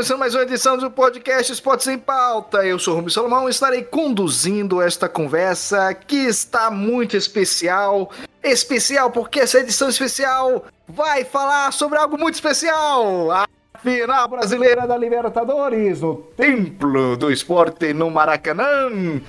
[0.00, 2.64] começando mais uma edição do podcast Esportes em Pauta.
[2.64, 8.10] Eu sou Rubens Salomão e estarei conduzindo esta conversa que está muito especial.
[8.42, 13.30] Especial porque essa edição especial vai falar sobre algo muito especial.
[13.30, 13.46] A
[13.82, 19.20] final brasileira da Libertadores, no Templo do Esporte no Maracanã.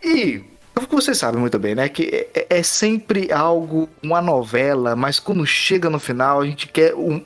[0.00, 0.47] E
[0.86, 1.88] você sabe muito bem, né?
[1.88, 6.94] Que é, é, sempre algo, uma novela, mas quando chega no final, a gente quer
[6.94, 7.22] um,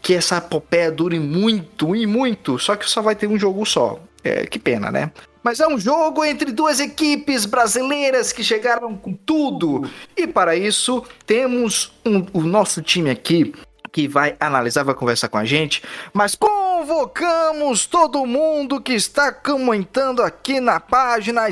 [0.00, 2.58] que essa epopeia dure muito e muito.
[2.58, 4.00] Só que só vai ter um jogo só.
[4.24, 5.12] É, que pena, né?
[5.42, 9.88] Mas é um jogo entre duas equipes brasileiras que chegaram com tudo.
[10.16, 13.52] E para isso, temos um, o nosso time aqui
[13.92, 15.82] que vai analisar, vai conversar com a gente.
[16.12, 21.42] Mas convocamos todo mundo que está comentando aqui na página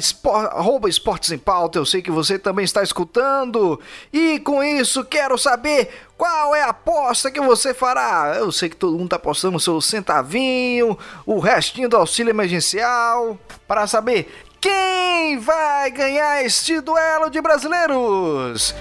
[0.53, 1.79] arroba Esportes em Pauta.
[1.79, 3.81] Eu sei que você também está escutando.
[4.13, 8.35] E com isso, quero saber qual é a aposta que você fará.
[8.39, 13.39] Eu sei que todo mundo está apostando o seu centavinho, o restinho do auxílio emergencial,
[13.67, 18.75] para saber quem vai ganhar este duelo de brasileiros.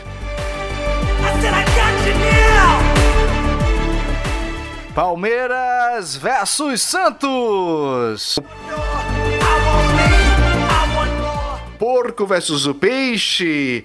[1.26, 2.85] I said I!
[4.96, 8.40] Palmeiras versus Santos.
[11.78, 13.84] Porco versus o peixe.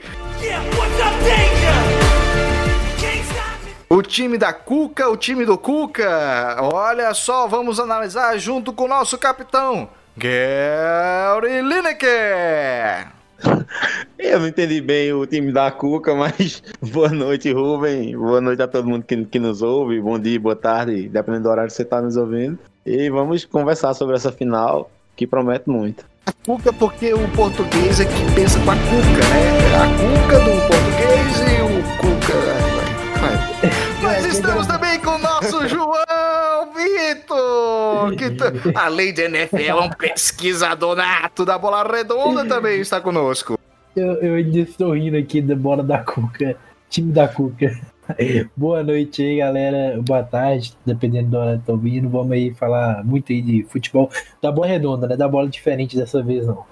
[3.89, 6.58] O time da Cuca, o time do Cuca.
[6.72, 13.20] Olha só, vamos analisar junto com o nosso capitão, Gary Lineker.
[14.19, 18.17] Eu não entendi bem o time da Cuca, mas boa noite, Rubem.
[18.17, 20.01] Boa noite a todo mundo que, que nos ouve.
[20.01, 22.58] Bom dia, boa tarde, dependendo do horário que você está nos ouvindo.
[22.85, 26.05] E vamos conversar sobre essa final que promete muito.
[26.27, 29.77] A Cuca, porque o português é que pensa com a Cuca, né?
[29.77, 32.41] A Cuca do português e o Cuca.
[33.20, 33.91] Vai, vai.
[34.02, 38.35] Nós estamos também com o nosso João Vitor, que
[38.75, 43.59] além de NFL é um pesquisador nato da bola redonda também está conosco.
[44.00, 46.56] Eu, eu ainda estou rindo aqui da bola da Cuca,
[46.88, 47.78] time da Cuca.
[48.56, 50.00] Boa noite aí, galera.
[50.00, 52.08] Boa tarde, dependendo do hora que tá ouvindo.
[52.08, 54.10] Vamos aí falar muito aí de futebol
[54.40, 55.16] da bola redonda, né?
[55.16, 56.64] Da bola diferente dessa vez, não.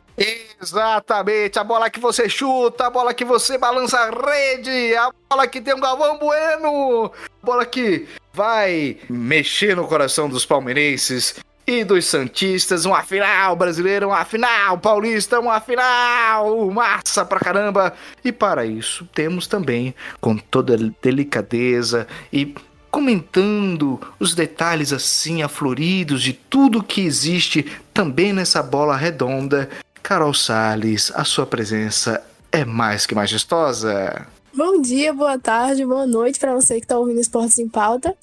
[0.61, 5.47] Exatamente, a bola que você chuta, a bola que você balança a rede, a bola
[5.47, 7.13] que tem um Galvão Bueno,
[7.43, 11.39] a bola que vai mexer no coração dos palmeirenses
[11.69, 12.87] e dos Santistas.
[12.87, 17.93] Uma final brasileira, uma final paulista, uma final massa pra caramba.
[18.25, 22.55] E para isso temos também, com toda delicadeza e
[22.91, 29.69] comentando os detalhes assim afloridos de tudo que existe também nessa bola redonda,
[30.03, 34.27] Carol Sales, a sua presença é mais que majestosa.
[34.55, 38.15] Bom dia, boa tarde, boa noite para você que está ouvindo Esportes em Pauta.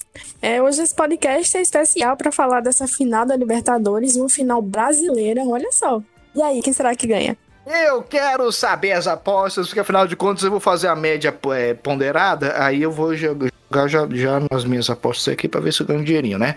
[0.42, 5.44] É, hoje esse podcast é especial para falar dessa final da Libertadores, uma final brasileira,
[5.44, 6.02] olha só.
[6.34, 7.38] E aí, quem será que ganha?
[7.66, 11.74] Eu quero saber as apostas, porque afinal de contas eu vou fazer a média é,
[11.74, 15.88] ponderada, aí eu vou jogar já, já nas minhas apostas aqui para ver se eu
[15.88, 16.56] ganho dinheirinho, né?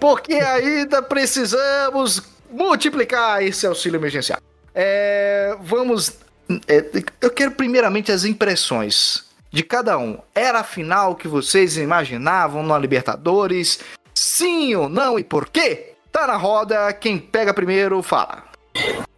[0.00, 4.38] Porque ainda precisamos multiplicar esse auxílio emergencial.
[4.74, 6.25] É, vamos.
[6.68, 6.84] É,
[7.20, 10.18] eu quero primeiramente as impressões de cada um.
[10.34, 13.80] Era a final que vocês imaginavam na Libertadores?
[14.14, 15.94] Sim ou não e por quê?
[16.12, 18.44] Tá na roda, quem pega primeiro fala.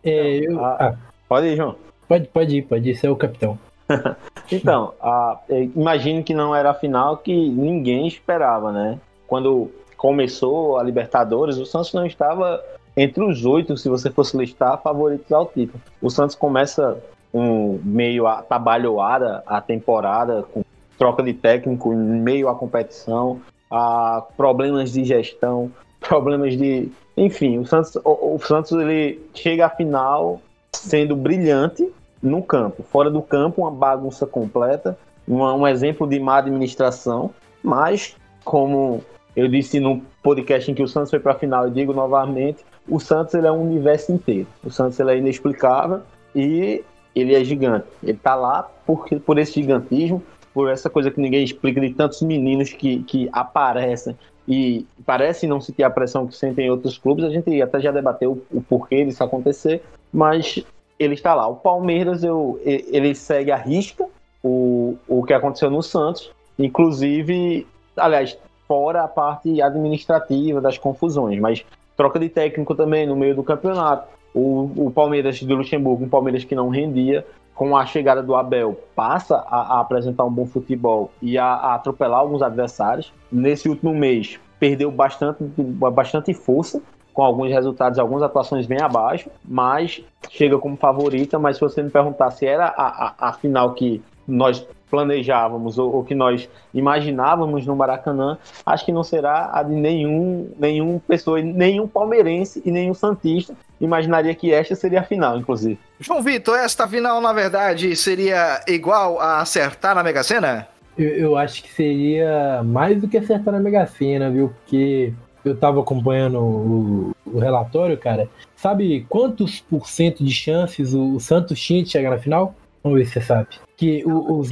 [0.03, 0.65] É, eu...
[0.65, 0.95] ah, ah.
[1.29, 1.77] pode ir, João.
[2.09, 3.59] Pode, pode ir, pode ir, ser é o capitão.
[4.51, 5.39] então, a,
[5.77, 8.99] imagino que não era a final que ninguém esperava, né?
[9.27, 12.63] Quando começou a Libertadores, o Santos não estava
[12.97, 15.81] entre os oito, se você fosse listar, favoritos ao título.
[16.01, 16.99] O Santos começa
[17.33, 20.65] um meio atabalhoada a temporada, com
[20.97, 23.41] troca de técnico em meio à competição,
[23.71, 25.71] a problemas de gestão,
[26.01, 26.91] problemas de.
[27.17, 30.41] Enfim, o Santos, o, o Santos ele chega à final
[30.73, 31.89] sendo brilhante
[32.23, 32.83] no campo.
[32.83, 37.31] Fora do campo, uma bagunça completa, uma, um exemplo de má administração,
[37.63, 39.03] mas como
[39.37, 42.65] eu disse no podcast em que o Santos foi para a final e digo novamente,
[42.89, 44.47] o Santos ele é um universo inteiro.
[44.65, 46.01] O Santos ele é inexplicável
[46.35, 46.85] e
[47.21, 47.87] ele é gigante.
[48.03, 50.23] Ele está lá por, por esse gigantismo,
[50.53, 54.17] por essa coisa que ninguém explica de tantos meninos que, que aparecem
[54.47, 57.25] e parecem não sentir a pressão que sentem em outros clubes.
[57.25, 59.83] A gente até já debateu o, o porquê disso acontecer,
[60.13, 60.65] mas
[60.99, 61.47] ele está lá.
[61.47, 64.07] O Palmeiras eu, ele segue a risca
[64.43, 67.67] o, o que aconteceu no Santos, inclusive,
[67.97, 71.65] aliás, fora a parte administrativa das confusões, mas
[71.97, 74.09] troca de técnico também no meio do campeonato.
[74.39, 78.79] O, o Palmeiras do Luxemburgo, um Palmeiras que não rendia, com a chegada do Abel,
[78.95, 83.13] passa a, a apresentar um bom futebol e a, a, atropelar alguns adversários.
[83.33, 85.43] Nesse último mês, perdeu bastante,
[85.91, 86.81] bastante força,
[87.13, 90.01] com alguns resultados, algumas atuações bem abaixo, mas
[90.31, 91.37] chega como favorita.
[91.37, 95.97] Mas se você me perguntar se era a, a, a final que nós planejávamos ou,
[95.97, 101.41] ou, que nós imaginávamos no Maracanã, acho que não será a de nenhum, nenhum pessoa,
[101.41, 105.79] nenhum palmeirense e nenhum santista imaginaria que esta seria a final, inclusive.
[106.01, 110.67] João Vitor, esta final, na verdade, seria igual a acertar na Mega Sena?
[110.97, 114.49] Eu, eu acho que seria mais do que acertar na Mega Sena, viu?
[114.49, 115.13] Porque
[115.45, 118.29] eu tava acompanhando o, o, relatório, cara.
[118.57, 122.55] Sabe quantos por cento de chances o, o Santos tinha de chegar na final?
[122.83, 123.49] Vamos ver se você sabe.
[123.77, 124.51] Que o, os,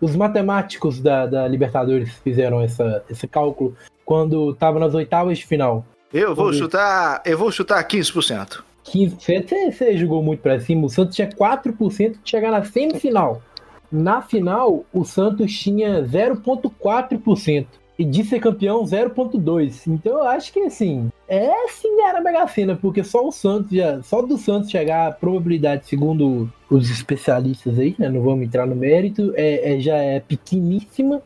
[0.00, 5.84] os matemáticos da, da Libertadores fizeram essa, esse cálculo quando tava nas oitavas de final.
[6.12, 7.22] Eu vou chutar.
[7.24, 8.62] Eu vou chutar 15%.
[8.84, 9.18] 15%.
[9.18, 10.86] Você, você jogou muito para cima.
[10.86, 13.42] O Santos tinha 4% de chegar na semifinal.
[13.90, 17.66] Na final, o Santos tinha 0,4%
[17.98, 19.86] e de ser campeão 0.2.
[19.86, 24.02] Então eu acho que assim, é sim era Mega Sena, porque só o Santos já,
[24.02, 28.76] só do Santos chegar a probabilidade, segundo os especialistas aí, né, não vamos entrar no
[28.76, 31.22] mérito, é, é já é pequeníssima.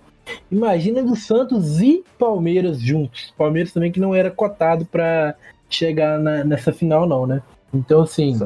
[0.51, 3.35] Imagina do Santos e Palmeiras juntos.
[3.37, 5.35] Palmeiras também que não era cotado para
[5.69, 7.43] chegar na, nessa final não, né?
[7.75, 8.39] Então assim,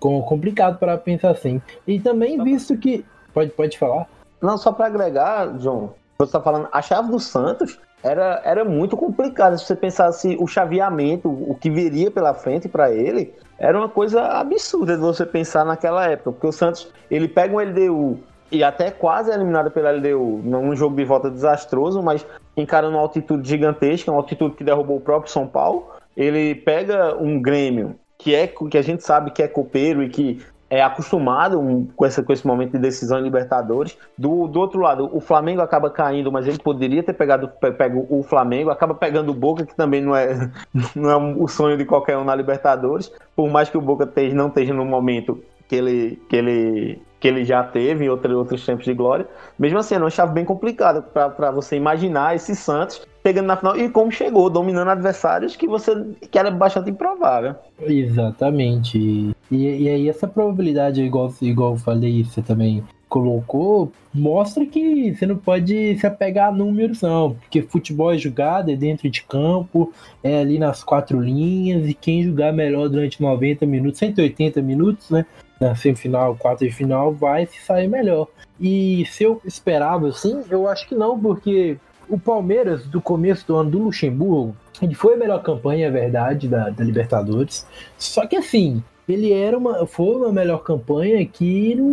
[0.00, 1.62] com, complicado para pensar assim.
[1.86, 4.08] E também visto que pode pode falar.
[4.40, 5.94] Não, só para agregar, João,
[6.26, 9.56] você tá falando, a chave do Santos era, era muito complicada.
[9.56, 14.22] Se você pensasse o chaveamento, o que viria pela frente para ele, era uma coisa
[14.22, 16.32] absurda de você pensar naquela época.
[16.32, 18.18] Porque o Santos, ele pega um LDU
[18.50, 22.26] e até quase é eliminado pela LDU num jogo de volta desastroso, mas
[22.56, 25.88] encarando uma altitude gigantesca, uma altitude que derrubou o próprio São Paulo.
[26.16, 30.40] Ele pega um Grêmio que é que a gente sabe que é copeiro e que
[30.72, 33.94] é acostumado com, essa, com esse momento de decisão em Libertadores.
[34.16, 37.46] Do, do outro lado, o Flamengo acaba caindo, mas ele poderia ter pegado
[37.76, 40.50] pego o Flamengo, acaba pegando o Boca, que também não é,
[40.96, 44.34] não é o sonho de qualquer um na Libertadores, por mais que o Boca esteja,
[44.34, 48.66] não esteja no momento que ele, que ele, que ele já teve em outro, outros
[48.66, 49.28] tempos de glória.
[49.56, 53.88] Mesmo assim, é uma bem complicada para você imaginar esse Santos pegando na final e
[53.88, 57.54] como chegou, dominando adversários que você que era bastante improvável.
[57.80, 58.98] Exatamente.
[58.98, 65.24] E, e aí essa probabilidade, igual, igual eu falei, você também colocou, mostra que você
[65.24, 69.92] não pode se apegar a números, não, porque futebol é jogado, é dentro de campo,
[70.24, 75.26] é ali nas quatro linhas, e quem jogar melhor durante 90 minutos, 180 minutos, né?
[75.62, 78.26] Na semifinal, quarta de final, vai se sair melhor.
[78.60, 81.78] E se eu esperava assim, eu acho que não, porque
[82.08, 86.48] o Palmeiras, do começo do ano do Luxemburgo, ele foi a melhor campanha, é verdade,
[86.48, 87.64] da, da Libertadores.
[87.96, 91.90] Só que assim, ele era uma, foi uma melhor campanha que não,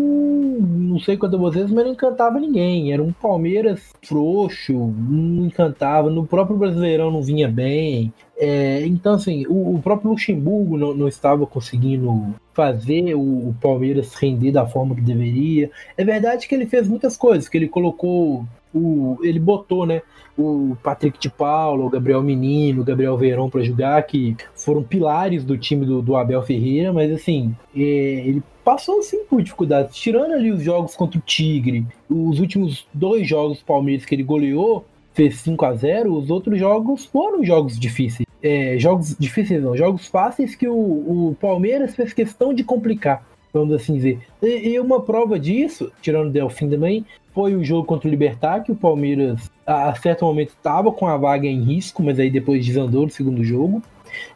[0.91, 2.91] não sei quanto a vocês, mas não encantava ninguém.
[2.91, 6.09] Era um Palmeiras frouxo, não encantava.
[6.09, 8.13] No próprio Brasileirão não vinha bem.
[8.41, 14.15] É, então, assim, o, o próprio Luxemburgo não, não, estava conseguindo fazer o, o, Palmeiras
[14.15, 15.69] render da forma que deveria.
[15.97, 20.01] É verdade que ele fez muitas coisas, que ele colocou o, ele botou, né,
[20.37, 25.43] o Patrick de Paulo, o Gabriel Menino, o Gabriel Verão para jogar, que foram pilares
[25.43, 30.31] do time do, do Abel Ferreira, mas assim, é, ele passou sim por dificuldades, tirando
[30.31, 34.85] ali os jogos contra o Tigre, os últimos dois jogos do Palmeiras que ele goleou,
[35.13, 38.28] fez 5 a 0 os outros jogos foram jogos difíceis.
[38.41, 43.73] É, jogos difíceis não, jogos fáceis que o, o Palmeiras fez questão de complicar vamos
[43.73, 44.19] assim dizer.
[44.41, 48.63] E, e, uma prova disso, tirando o Delfim também, foi o jogo contra o Libertar,
[48.63, 52.29] que o Palmeiras a, a certo momento estava com a vaga em risco, mas aí
[52.29, 53.81] depois desandou no segundo jogo.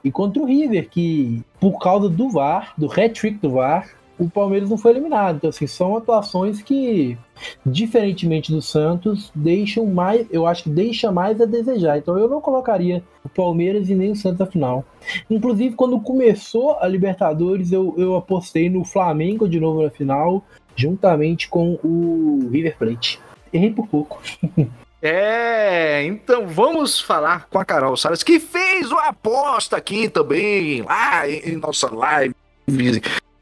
[0.03, 3.89] E contra o River, que por causa do VAR, do hat-trick do VAR,
[4.23, 5.37] o Palmeiras não foi eliminado.
[5.37, 7.17] Então, assim, são atuações que,
[7.65, 11.97] diferentemente do Santos, deixam mais, eu acho que deixa mais a desejar.
[11.97, 14.85] Então, eu não colocaria o Palmeiras e nem o Santos na final.
[15.29, 20.43] Inclusive, quando começou a Libertadores, eu, eu apostei no Flamengo de novo na final,
[20.75, 23.19] juntamente com o River Plate.
[23.51, 24.21] Errei por pouco.
[25.05, 31.27] É, então vamos falar com a Carol Salles, que fez uma aposta aqui também, lá
[31.27, 32.33] em nossa live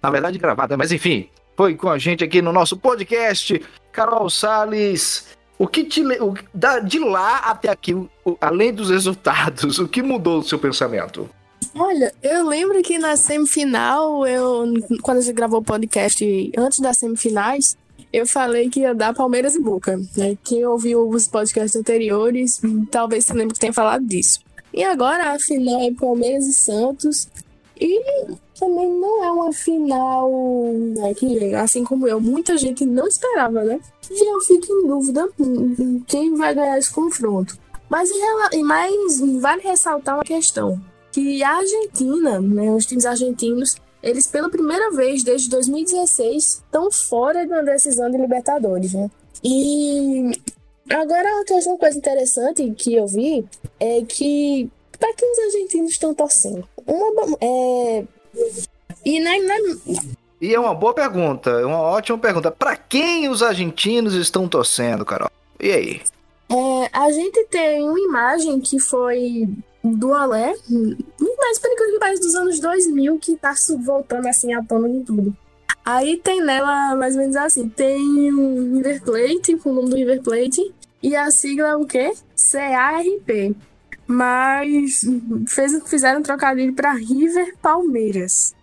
[0.01, 3.61] na verdade gravada, mas enfim, foi com a gente aqui no nosso podcast.
[3.91, 9.77] Carol Salles, o que te o, da, de lá até aqui, o, além dos resultados,
[9.79, 11.29] o que mudou o seu pensamento?
[11.75, 14.65] Olha, eu lembro que na semifinal, eu
[15.01, 17.77] quando a gente gravou o podcast antes das semifinais,
[18.11, 19.97] eu falei que ia dar Palmeiras e Boca.
[20.17, 20.37] Né?
[20.43, 24.39] Quem ouviu os podcasts anteriores, talvez se lembre que tenha falado disso.
[24.73, 27.29] E agora a final é Palmeiras e Santos.
[27.81, 27.99] E
[28.59, 30.29] também não é uma final
[30.95, 33.79] né, que, assim como eu, muita gente não esperava, né?
[34.09, 35.27] E eu fico em dúvida
[36.05, 37.57] quem vai ganhar esse confronto.
[37.89, 38.11] Mas,
[38.63, 40.79] mas vale ressaltar uma questão:
[41.11, 47.45] que a Argentina, né, os times argentinos, eles pela primeira vez desde 2016 estão fora
[47.47, 49.09] de uma decisão de Libertadores, né?
[49.43, 50.31] E
[50.87, 51.27] agora
[51.65, 53.43] uma coisa interessante que eu vi
[53.79, 54.69] é que
[54.99, 56.63] para quem os argentinos estão torcendo?
[56.85, 58.03] Uma, é,
[59.05, 59.55] e na, na...
[60.39, 62.49] E é uma boa pergunta, é uma ótima pergunta.
[62.49, 65.29] Para quem os argentinos estão torcendo, Carol?
[65.59, 66.01] E aí?
[66.49, 69.47] É, a gente tem uma imagem que foi
[69.83, 70.53] do Alé,
[71.37, 75.35] mais para que mais dos anos 2000, que tá voltando assim à tona de tudo.
[75.83, 79.95] Aí tem nela, mais ou menos assim, tem o River Plate, com o nome do
[79.95, 82.11] River Plate, e a sigla é o quê?
[82.35, 83.55] CARP.
[84.11, 85.05] Mas
[85.47, 88.53] fez, fizeram um trocadilho para River Palmeiras.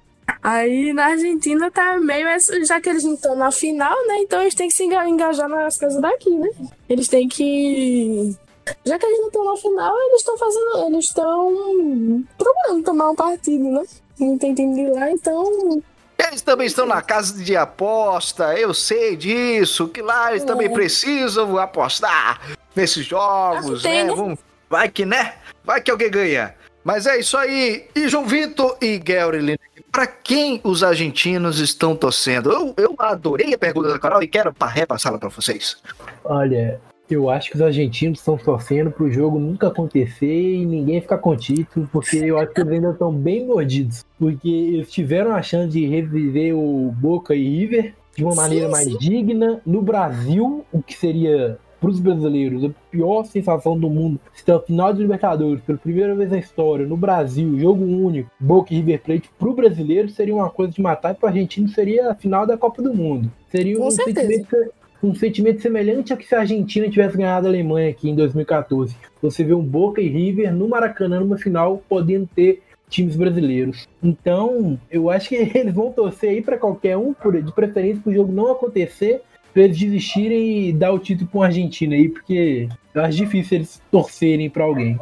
[0.43, 2.27] Aí na Argentina tá meio.
[2.67, 4.19] Já que eles não estão na final, né?
[4.19, 6.51] Então eles têm que se engajar nas coisas daqui, né?
[6.87, 8.37] Eles têm que.
[8.85, 10.87] Já que eles não estão na final, eles estão fazendo.
[10.89, 13.83] Eles estão procurando tomar um partido, né?
[14.21, 15.83] Não tem time de lá, então.
[16.19, 20.47] Eles também estão na casa de aposta, eu sei disso, que lá eles é.
[20.47, 24.11] também precisam apostar nesses jogos, tem, né?
[24.11, 24.15] né?
[24.15, 24.48] Vamos...
[24.69, 25.35] Vai que, né?
[25.65, 26.55] Vai que alguém ganha.
[26.85, 27.87] Mas é isso aí.
[27.95, 29.59] E João Vitor e Gary
[29.91, 32.51] para quem os argentinos estão torcendo?
[32.51, 35.77] Eu, eu adorei a pergunta da Carol e quero repassá-la para vocês.
[36.25, 41.01] Olha, eu acho que os argentinos estão torcendo para o jogo nunca acontecer e ninguém
[41.01, 44.05] ficar com título, porque eu acho que eles ainda estão bem mordidos.
[44.19, 48.73] Porque eles tiveram a chance de reviver o Boca e River de uma maneira sim,
[48.73, 48.99] mais sim.
[48.99, 49.61] digna.
[49.65, 54.59] No Brasil, o que seria para os brasileiros, a pior sensação do mundo, se a
[54.59, 59.03] final de Libertadores, pela primeira vez na história, no Brasil, jogo único, Boca e River
[59.03, 62.15] Plate, para o brasileiro seria uma coisa de matar, e para o argentino seria a
[62.15, 63.31] final da Copa do Mundo.
[63.51, 64.57] Seria um sentimento,
[65.03, 68.97] um sentimento semelhante a que se a Argentina tivesse ganhado a Alemanha aqui em 2014.
[69.23, 73.87] Você vê um Boca e River no Maracanã numa final, podendo ter times brasileiros.
[74.03, 78.15] Então, eu acho que eles vão torcer aí para qualquer um, de preferência para o
[78.15, 82.69] jogo não acontecer, pra eles desistirem e dar o título pra um argentino aí, porque
[82.95, 84.99] eu acho difícil eles torcerem pra alguém.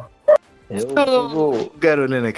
[0.69, 0.95] Eu sigo.
[1.79, 2.33] Carolina,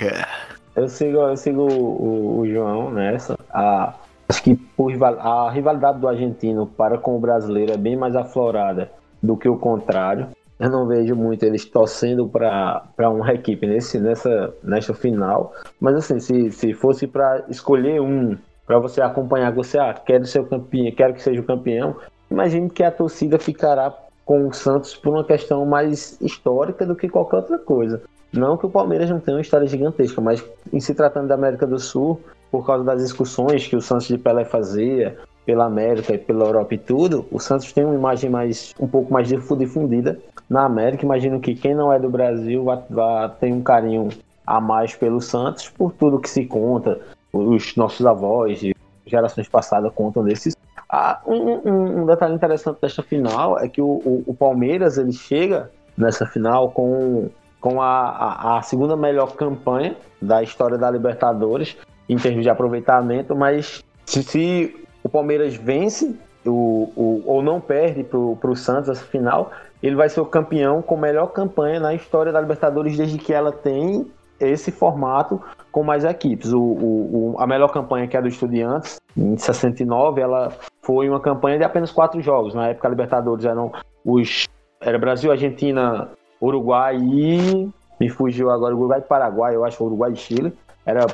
[0.75, 3.37] Eu sigo, eu sigo o, o João nessa.
[3.51, 3.93] A,
[4.27, 8.91] acho que por, a rivalidade do argentino para com o brasileiro é bem mais aflorada
[9.21, 10.27] do que o contrário.
[10.59, 15.53] Eu não vejo muito eles torcendo para uma equipe nesse, nessa, nessa final.
[15.79, 18.37] Mas assim, se, se fosse para escolher um
[18.69, 21.95] para você acompanhar, você ah, quero ser o campeão, quero que seja o campeão.
[22.29, 23.91] Imagine que a torcida ficará
[24.23, 28.03] com o Santos por uma questão mais histórica do que qualquer outra coisa.
[28.31, 31.65] Não que o Palmeiras não tenha uma história gigantesca, mas em se tratando da América
[31.65, 32.21] do Sul,
[32.51, 36.75] por causa das discussões que o Santos de Pelé fazia pela América e pela Europa
[36.75, 41.03] e tudo, o Santos tem uma imagem mais um pouco mais difundida na América.
[41.03, 44.09] Imagino que quem não é do Brasil vai, vai ter um carinho
[44.45, 46.99] a mais pelo Santos por tudo que se conta,
[47.31, 50.55] os nossos avós e gerações passadas contam desses.
[50.89, 55.13] Ah, um, um, um, detalhe interessante desta final é que o, o, o, Palmeiras ele
[55.13, 61.77] chega nessa final com, com a, a, a, segunda melhor campanha da história da Libertadores
[62.07, 68.03] em termos de aproveitamento, mas se, se o Palmeiras vence o, o, ou não perde
[68.03, 69.51] para o Santos essa final,
[69.83, 73.51] ele vai ser o campeão com melhor campanha na história da Libertadores desde que ela
[73.51, 75.41] tem esse formato
[75.71, 76.51] com mais equipes.
[76.53, 81.57] O, o, a melhor campanha que é do Estudiantes, em 69, ela foi uma campanha
[81.57, 82.53] de apenas quatro jogos.
[82.53, 83.71] Na época, a Libertadores eram
[84.03, 84.47] os.
[84.81, 86.09] Era Brasil, Argentina,
[86.41, 87.69] Uruguai e.
[87.99, 90.53] Me fugiu agora Uruguai e Paraguai, eu acho, Uruguai e Chile.
[90.85, 91.05] Era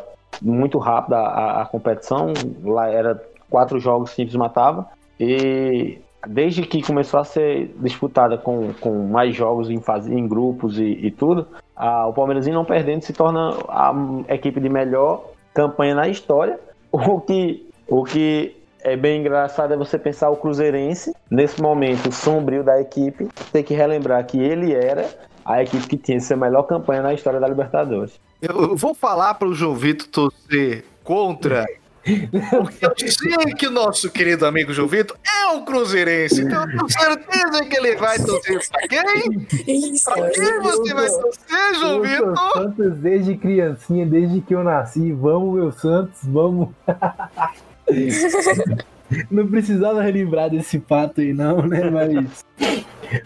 [0.41, 2.31] muito rápida a, a competição,
[2.63, 4.87] lá era quatro jogos simples matava.
[5.19, 10.77] E desde que começou a ser disputada com, com mais jogos em, fase, em grupos
[10.77, 15.95] e, e tudo, a, o Palmeiras não perdendo se torna a equipe de melhor campanha
[15.95, 16.59] na história.
[16.97, 22.63] O que, o que é bem engraçado é você pensar o Cruzeirense, nesse momento sombrio
[22.63, 25.09] da equipe, ter que relembrar que ele era
[25.43, 28.17] a equipe que tinha sua melhor campanha na história da Libertadores.
[28.41, 31.65] Eu vou falar para o João Vitor torcer contra
[32.05, 36.89] eu sei que o nosso querido amigo João Vitor é um cruzeirense, então eu tenho
[36.89, 39.47] certeza que ele vai torcer pra quem?
[39.67, 42.37] Isso, pra quem você vai torcer, João Vitor?
[42.53, 45.11] Santos desde criancinha, desde que eu nasci.
[45.11, 46.69] Vamos, meu Santos, vamos.
[49.29, 51.89] não precisava relembrar desse fato aí, não, né?
[51.89, 52.45] Mas.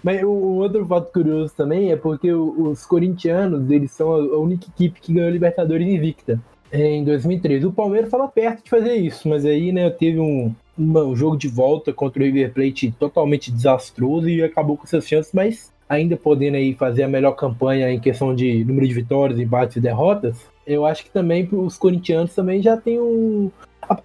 [0.03, 4.99] Mas o, outro fato curioso também é porque os corintianos, eles são a única equipe
[4.99, 6.39] que ganhou Libertadores invicta.
[6.71, 7.65] Em 2013.
[7.65, 11.47] O Palmeiras estava perto de fazer isso, mas aí né, teve um, um jogo de
[11.47, 16.55] volta contra o River Plate totalmente desastroso e acabou com essas chances, mas ainda podendo
[16.55, 20.85] aí fazer a melhor campanha em questão de número de vitórias, embates e derrotas, eu
[20.85, 23.49] acho que também para os corintianos também já tem um.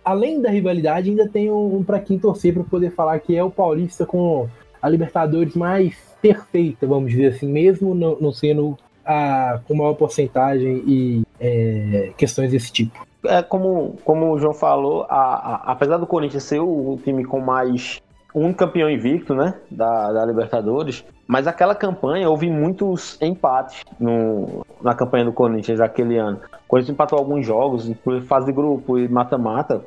[0.03, 3.45] Além da rivalidade, ainda tem um, um para quem torcer para poder falar que é
[3.45, 4.49] o Paulista com
[4.81, 10.83] a Libertadores mais perfeita, vamos dizer assim, mesmo não, não sendo a, com maior porcentagem
[10.87, 13.07] e é, questões desse tipo.
[13.25, 17.41] É como, como o João falou, a, a, apesar do Corinthians ser o, time com
[17.41, 18.01] mais
[18.35, 24.93] um campeão invicto, né, da, da, Libertadores, mas aquela campanha houve muitos empates no, na
[24.93, 26.41] campanha do Corinthians aquele ano.
[26.53, 29.81] O Corinthians empatou alguns jogos, inclusive fase de grupo e mata-mata,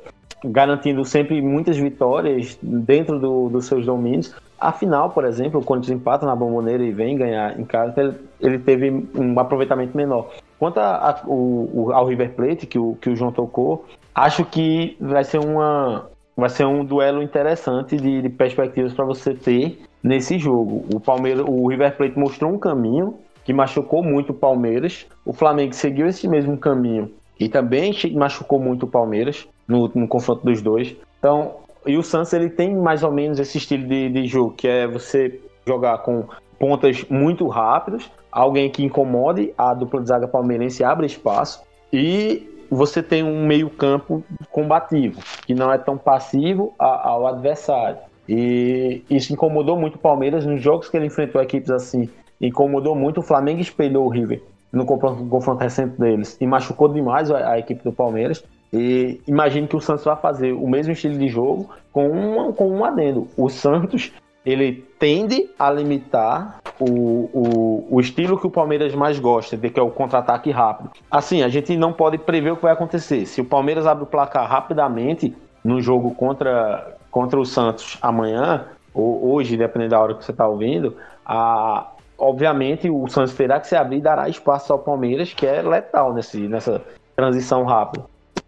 [0.43, 4.33] garantindo sempre muitas vitórias dentro do, dos seus domínios.
[4.59, 8.15] A final, por exemplo, o Corinthians empata na bomboneira e vem ganhar em casa, ele,
[8.39, 10.31] ele teve um aproveitamento menor.
[10.57, 13.85] Quanto a, a, o, ao River Plate, que o, que o João tocou,
[14.15, 19.35] acho que vai ser, uma, vai ser um duelo interessante de, de perspectivas para você
[19.35, 20.85] ter nesse jogo.
[20.93, 25.05] O, Palmeiras, o River Plate mostrou um caminho que machucou muito o Palmeiras.
[25.23, 30.43] O Flamengo seguiu esse mesmo caminho e também machucou muito o Palmeiras no, no confronto
[30.43, 30.95] dos dois.
[31.19, 31.55] Então,
[31.85, 34.87] e o Santos ele tem mais ou menos esse estilo de, de jogo, que é
[34.87, 36.25] você jogar com
[36.59, 43.01] pontas muito rápidas, alguém que incomode a dupla de zaga palmeirense abre espaço e você
[43.01, 47.99] tem um meio-campo combativo, que não é tão passivo ao adversário.
[48.27, 52.09] E isso incomodou muito o Palmeiras nos jogos que ele enfrentou equipes assim.
[52.41, 53.21] Incomodou muito.
[53.21, 57.81] O Flamengo espelhou o River no confronto recente deles e machucou demais a, a equipe
[57.83, 58.43] do Palmeiras.
[58.71, 62.69] E imagino que o Santos vai fazer o mesmo estilo de jogo com um, com
[62.69, 63.27] um adendo.
[63.37, 64.11] O Santos
[64.45, 69.83] ele tende a limitar o, o, o estilo que o Palmeiras mais gosta, que é
[69.83, 70.91] o contra-ataque rápido.
[71.11, 73.25] Assim, a gente não pode prever o que vai acontecer.
[73.25, 79.33] Se o Palmeiras abre o placar rapidamente no jogo contra, contra o Santos amanhã, ou
[79.33, 83.75] hoje, dependendo da hora que você está ouvindo, a, obviamente o Santos terá que se
[83.75, 86.81] abrir e dará espaço ao Palmeiras, que é letal nesse, nessa
[87.15, 88.05] transição rápida.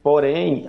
[0.09, 0.67] Porém,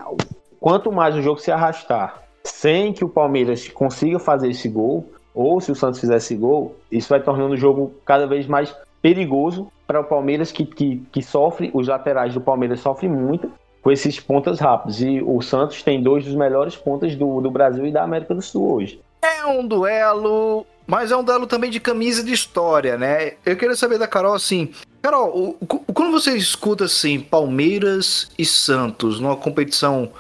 [0.61, 5.63] quanto mais o jogo se arrastar, sem que o Palmeiras consiga fazer esse gol, ou
[5.63, 9.73] se o Santos fizer esse gol, isso vai tornando o jogo cada vez mais perigoso
[9.87, 13.51] para o Palmeiras, que, que, que sofre, os laterais do Palmeiras sofrem muito
[13.81, 15.01] com esses pontas rápidos.
[15.01, 18.43] E o Santos tem dois dos melhores pontas do, do Brasil e da América do
[18.43, 19.01] Sul hoje.
[19.23, 23.33] É um duelo, mas é um duelo também de camisa de história, né?
[23.47, 24.71] Eu queria saber da Carol assim.
[25.03, 30.11] Carol, o, quando você escuta assim, Palmeiras e Santos numa competição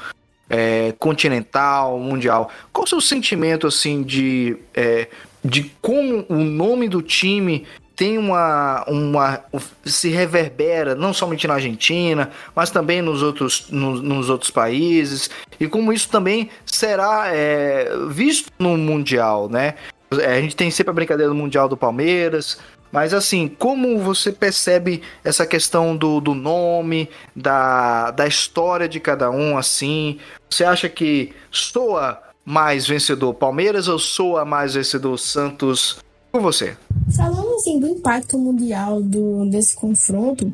[0.49, 5.09] é, continental, mundial, qual o seu sentimento assim de, é,
[5.45, 9.45] de como o nome do time tem uma, uma
[9.85, 15.29] se reverbera não somente na Argentina, mas também nos outros, no, nos outros países
[15.61, 19.75] e como isso também será é, visto no mundial, né?
[20.19, 22.59] É, a gente tem sempre a brincadeira do mundial do Palmeiras,
[22.92, 29.31] mas assim, como você percebe essa questão do, do nome, da, da história de cada
[29.31, 30.18] um, assim?
[30.48, 35.98] Você acha que soa mais vencedor Palmeiras ou soa mais vencedor Santos?
[36.33, 36.76] Com você.
[37.16, 40.53] Falando assim do impacto mundial do, desse confronto,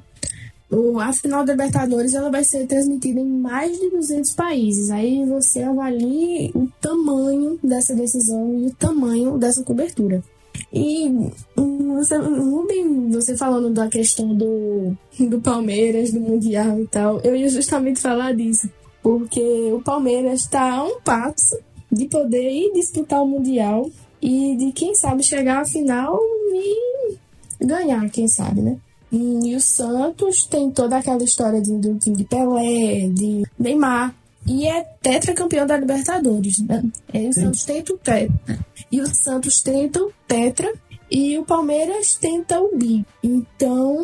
[1.00, 4.90] a final da Libertadores ela vai ser transmitida em mais de 200 países.
[4.90, 10.22] Aí você avalie o tamanho dessa decisão e o tamanho dessa cobertura.
[10.72, 11.30] E
[11.96, 17.48] você, Rubem, você falando da questão do, do Palmeiras, do Mundial e tal, eu ia
[17.48, 18.68] justamente falar disso.
[19.02, 21.56] Porque o Palmeiras está a um passo
[21.90, 23.88] de poder ir disputar o Mundial
[24.20, 26.18] e de quem sabe chegar à final
[26.52, 27.16] e
[27.64, 28.76] ganhar, quem sabe, né?
[29.12, 34.14] E o Santos tem toda aquela história de, do time de Pelé, de Neymar.
[34.46, 36.84] E é tetracampeão da Libertadores, né?
[37.12, 38.58] E o Santos tenta o tetra.
[38.96, 40.72] E o Santos tenta o tetra
[41.10, 43.04] e o Palmeiras tenta o bi.
[43.22, 44.02] Então,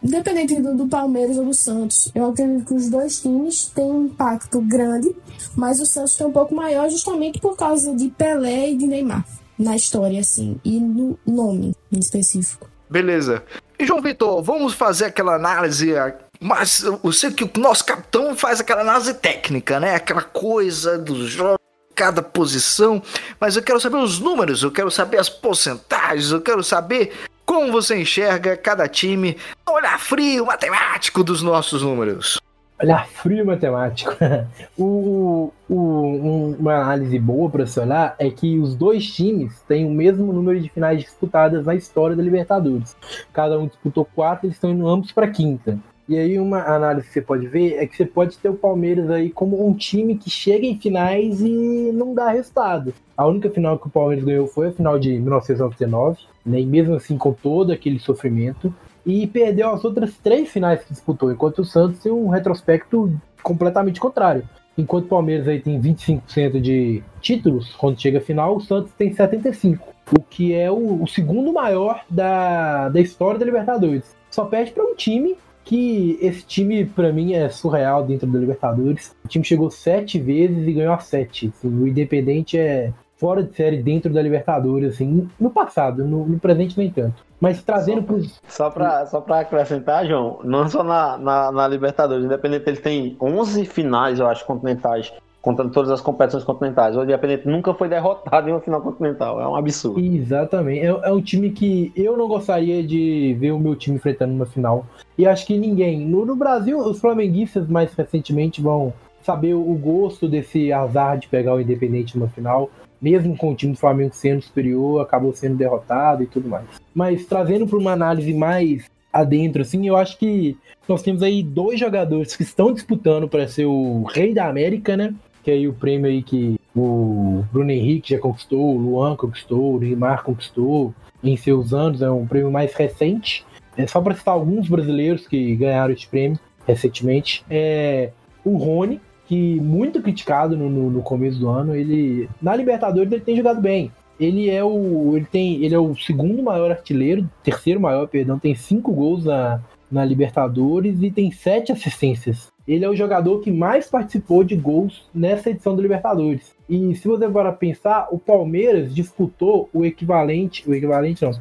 [0.00, 4.04] independente do, do, Palmeiras ou do Santos, eu acredito que os dois times têm um
[4.04, 5.12] impacto grande,
[5.56, 9.26] mas o Santos tem um pouco maior justamente por causa de Pelé e de Neymar
[9.58, 12.70] na história, assim, e no nome em específico.
[12.88, 13.42] Beleza.
[13.80, 15.92] E João Vitor, vamos fazer aquela análise.
[16.40, 19.96] Mas eu sei que o nosso capitão faz aquela análise técnica, né?
[19.96, 21.59] Aquela coisa dos jogos,
[22.00, 23.02] cada posição.
[23.38, 27.12] Mas eu quero saber os números, eu quero saber as porcentagens, eu quero saber
[27.44, 29.36] como você enxerga cada time.
[29.68, 32.40] Olhar frio, matemático dos nossos números.
[32.82, 34.16] Olhar frio matemático.
[34.78, 39.84] o, o, um, uma análise boa para se olhar é que os dois times têm
[39.84, 42.96] o mesmo número de finais disputadas na história da Libertadores.
[43.30, 45.78] Cada um disputou quatro, eles estão indo ambos para quinta.
[46.10, 49.08] E aí uma análise que você pode ver é que você pode ter o Palmeiras
[49.10, 52.92] aí como um time que chega em finais e não dá resultado.
[53.16, 56.62] A única final que o Palmeiras ganhou foi a final de 1999, né?
[56.62, 58.74] Mesmo assim com todo aquele sofrimento.
[59.06, 64.00] E perdeu as outras três finais que disputou, enquanto o Santos tem um retrospecto completamente
[64.00, 64.42] contrário.
[64.76, 69.14] Enquanto o Palmeiras aí tem 25% de títulos quando chega a final, o Santos tem
[69.14, 69.78] 75%,
[70.18, 74.16] o que é o, o segundo maior da, da história da Libertadores.
[74.28, 75.36] Só perde para um time
[75.70, 79.14] que esse time, para mim, é surreal dentro da Libertadores.
[79.24, 81.52] O time chegou sete vezes e ganhou a sete.
[81.56, 86.40] Assim, o Independente é fora de série dentro da Libertadores, assim, no passado, no, no
[86.40, 87.22] presente nem tanto.
[87.38, 88.16] Mas trazendo para
[88.48, 93.16] Só para só pra acrescentar, João, não só na, na, na Libertadores, Independente ele tem
[93.20, 96.96] 11 finais, eu acho, continentais contando todas as competições continentais.
[96.96, 99.40] O Independente nunca foi derrotado em uma final continental.
[99.40, 100.00] É um absurdo.
[100.00, 100.80] Exatamente.
[100.80, 104.46] É, é, um time que eu não gostaria de ver o meu time enfrentando numa
[104.46, 104.86] final.
[105.16, 106.00] E acho que ninguém.
[106.00, 111.54] No, no Brasil, os flamenguistas mais recentemente vão saber o gosto desse azar de pegar
[111.54, 112.70] o Independente numa final.
[113.00, 116.66] Mesmo com o time do Flamengo sendo superior, acabou sendo derrotado e tudo mais.
[116.94, 121.80] Mas trazendo para uma análise mais adentro, assim, eu acho que nós temos aí dois
[121.80, 125.14] jogadores que estão disputando para ser o rei da América, né?
[125.42, 129.80] Que aí o prêmio aí que o Bruno Henrique já conquistou, o Luan conquistou, o
[129.80, 133.44] Neymar conquistou em seus anos, é um prêmio mais recente.
[133.76, 137.44] É só para citar alguns brasileiros que ganharam esse prêmio recentemente.
[137.50, 138.10] É
[138.44, 143.22] o Rony, que muito criticado no, no, no, começo do ano, ele na Libertadores ele
[143.22, 143.90] tem jogado bem.
[144.18, 148.54] Ele é o ele tem ele é o segundo maior artilheiro, terceiro maior, perdão, tem
[148.54, 153.88] cinco gols na, na Libertadores e tem sete assistências ele é o jogador que mais
[153.88, 156.54] participou de gols nessa edição do Libertadores.
[156.68, 161.32] E se você for pensar, o Palmeiras disputou o equivalente, o equivalente não,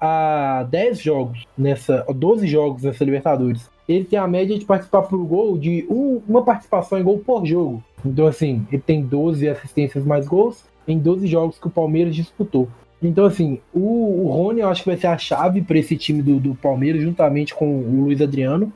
[0.00, 3.70] a 10 jogos nessa, 12 jogos nessa Libertadores.
[3.88, 7.46] Ele tem a média de participar por gol de um, uma participação em gol por
[7.46, 7.80] jogo.
[8.04, 12.68] Então assim, ele tem 12 assistências mais gols em 12 jogos que o Palmeiras disputou.
[13.00, 16.22] Então, assim, o, o Rony eu acho que vai ser a chave para esse time
[16.22, 18.72] do, do Palmeiras, juntamente com o Luiz Adriano.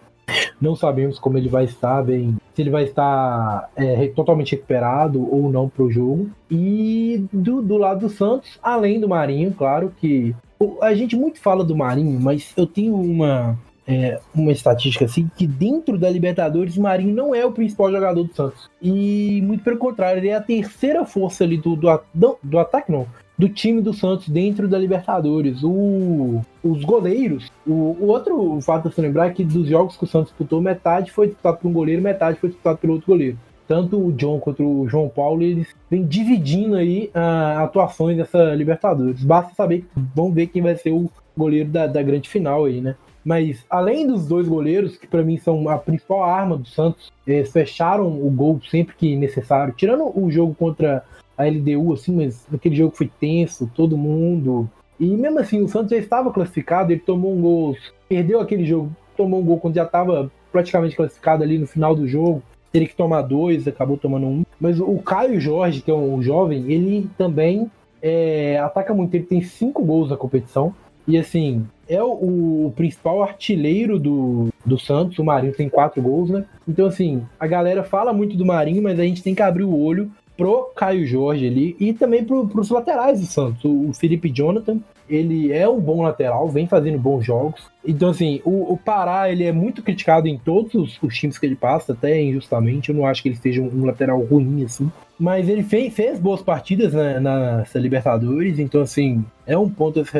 [0.60, 5.50] Não sabemos como ele vai estar, bem, se ele vai estar é, totalmente recuperado ou
[5.50, 6.30] não para o jogo.
[6.50, 10.34] E do, do lado do Santos, além do Marinho, claro que
[10.82, 13.58] a gente muito fala do Marinho, mas eu tenho uma
[13.90, 18.22] é, uma estatística assim que dentro da Libertadores o Marinho não é o principal jogador
[18.22, 22.38] do Santos e muito pelo contrário ele é a terceira força ali do, do, do,
[22.42, 23.06] do ataque não
[23.40, 25.62] do time do Santos dentro da Libertadores.
[25.64, 30.04] O, os goleiros, o, o outro fato a se lembrar é que dos jogos que
[30.04, 33.38] o Santos disputou, metade foi disputado por um goleiro, metade foi disputado pelo outro goleiro.
[33.66, 39.24] Tanto o John quanto o João Paulo, eles vêm dividindo aí uh, atuações dessa Libertadores.
[39.24, 42.94] Basta saber, vamos ver quem vai ser o goleiro da, da grande final aí, né?
[43.24, 47.52] Mas além dos dois goleiros, que para mim são a principal arma do Santos, eles
[47.52, 51.04] fecharam o gol sempre que necessário, tirando o jogo contra
[51.40, 54.68] a LDU, assim, mas aquele jogo foi tenso, todo mundo.
[54.98, 57.76] E mesmo assim, o Santos já estava classificado, ele tomou um gol,
[58.08, 62.06] perdeu aquele jogo, tomou um gol quando já estava praticamente classificado ali no final do
[62.06, 62.42] jogo.
[62.70, 64.44] Teria que tomar dois, acabou tomando um.
[64.60, 67.70] Mas o Caio Jorge, que é um jovem, ele também
[68.02, 69.14] é, ataca muito.
[69.14, 70.74] Ele tem cinco gols na competição.
[71.08, 75.18] E assim, é o, o, principal artilheiro do, do Santos.
[75.18, 76.44] O Marinho tem quatro gols, né?
[76.68, 79.76] Então, assim, a galera fala muito do Marinho, mas a gente tem que abrir o
[79.76, 80.08] olho
[80.40, 83.62] pro Caio Jorge ali e também pro, pros laterais do Santos.
[83.62, 87.60] O, Felipe Jonathan, ele é um bom lateral, vem fazendo bons jogos.
[87.84, 91.44] Então, assim, o, o Pará, ele é muito criticado em todos os, os, times que
[91.44, 92.88] ele passa, até injustamente.
[92.88, 94.90] Eu não acho que ele seja um, um lateral ruim, assim.
[95.18, 100.04] Mas ele fez, fez boas partidas né, nessa Libertadores, então, assim, é um ponto a
[100.06, 100.18] se,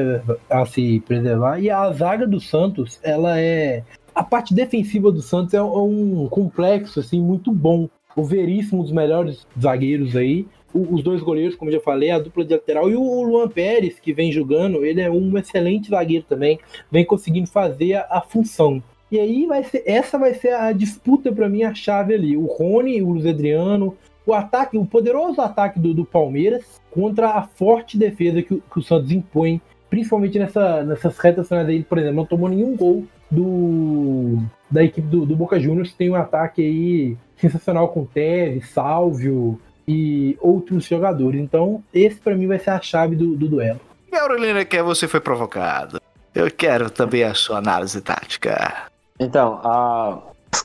[0.50, 1.58] a se preservar.
[1.60, 3.82] E a zaga do Santos, ela é
[4.14, 7.88] a parte defensiva do Santos é um complexo assim muito bom.
[8.16, 10.46] O Veríssimo, dos melhores zagueiros aí.
[10.72, 12.90] O, os dois goleiros, como eu já falei, a dupla de lateral.
[12.90, 16.58] E o Luan Pérez, que vem jogando, ele é um excelente zagueiro também.
[16.90, 18.82] Vem conseguindo fazer a, a função.
[19.10, 22.36] E aí vai ser, essa vai ser a disputa para mim, a chave ali.
[22.36, 27.42] O Rony, o Luiz Adriano, o ataque, o poderoso ataque do, do Palmeiras contra a
[27.42, 32.16] forte defesa que, que o Santos impõe, principalmente nessa, nessas retas finais aí, por exemplo,
[32.16, 34.38] não tomou nenhum gol do
[34.70, 40.36] da equipe do, do Boca Juniors, tem um ataque aí sensacional com Teve, Salvio e
[40.40, 41.40] outros jogadores.
[41.40, 43.80] Então, esse para mim vai ser a chave do, do duelo.
[44.12, 46.00] E Aurelina, que você foi provocado?
[46.34, 48.88] Eu quero também a sua análise tática.
[49.18, 50.18] Então, a,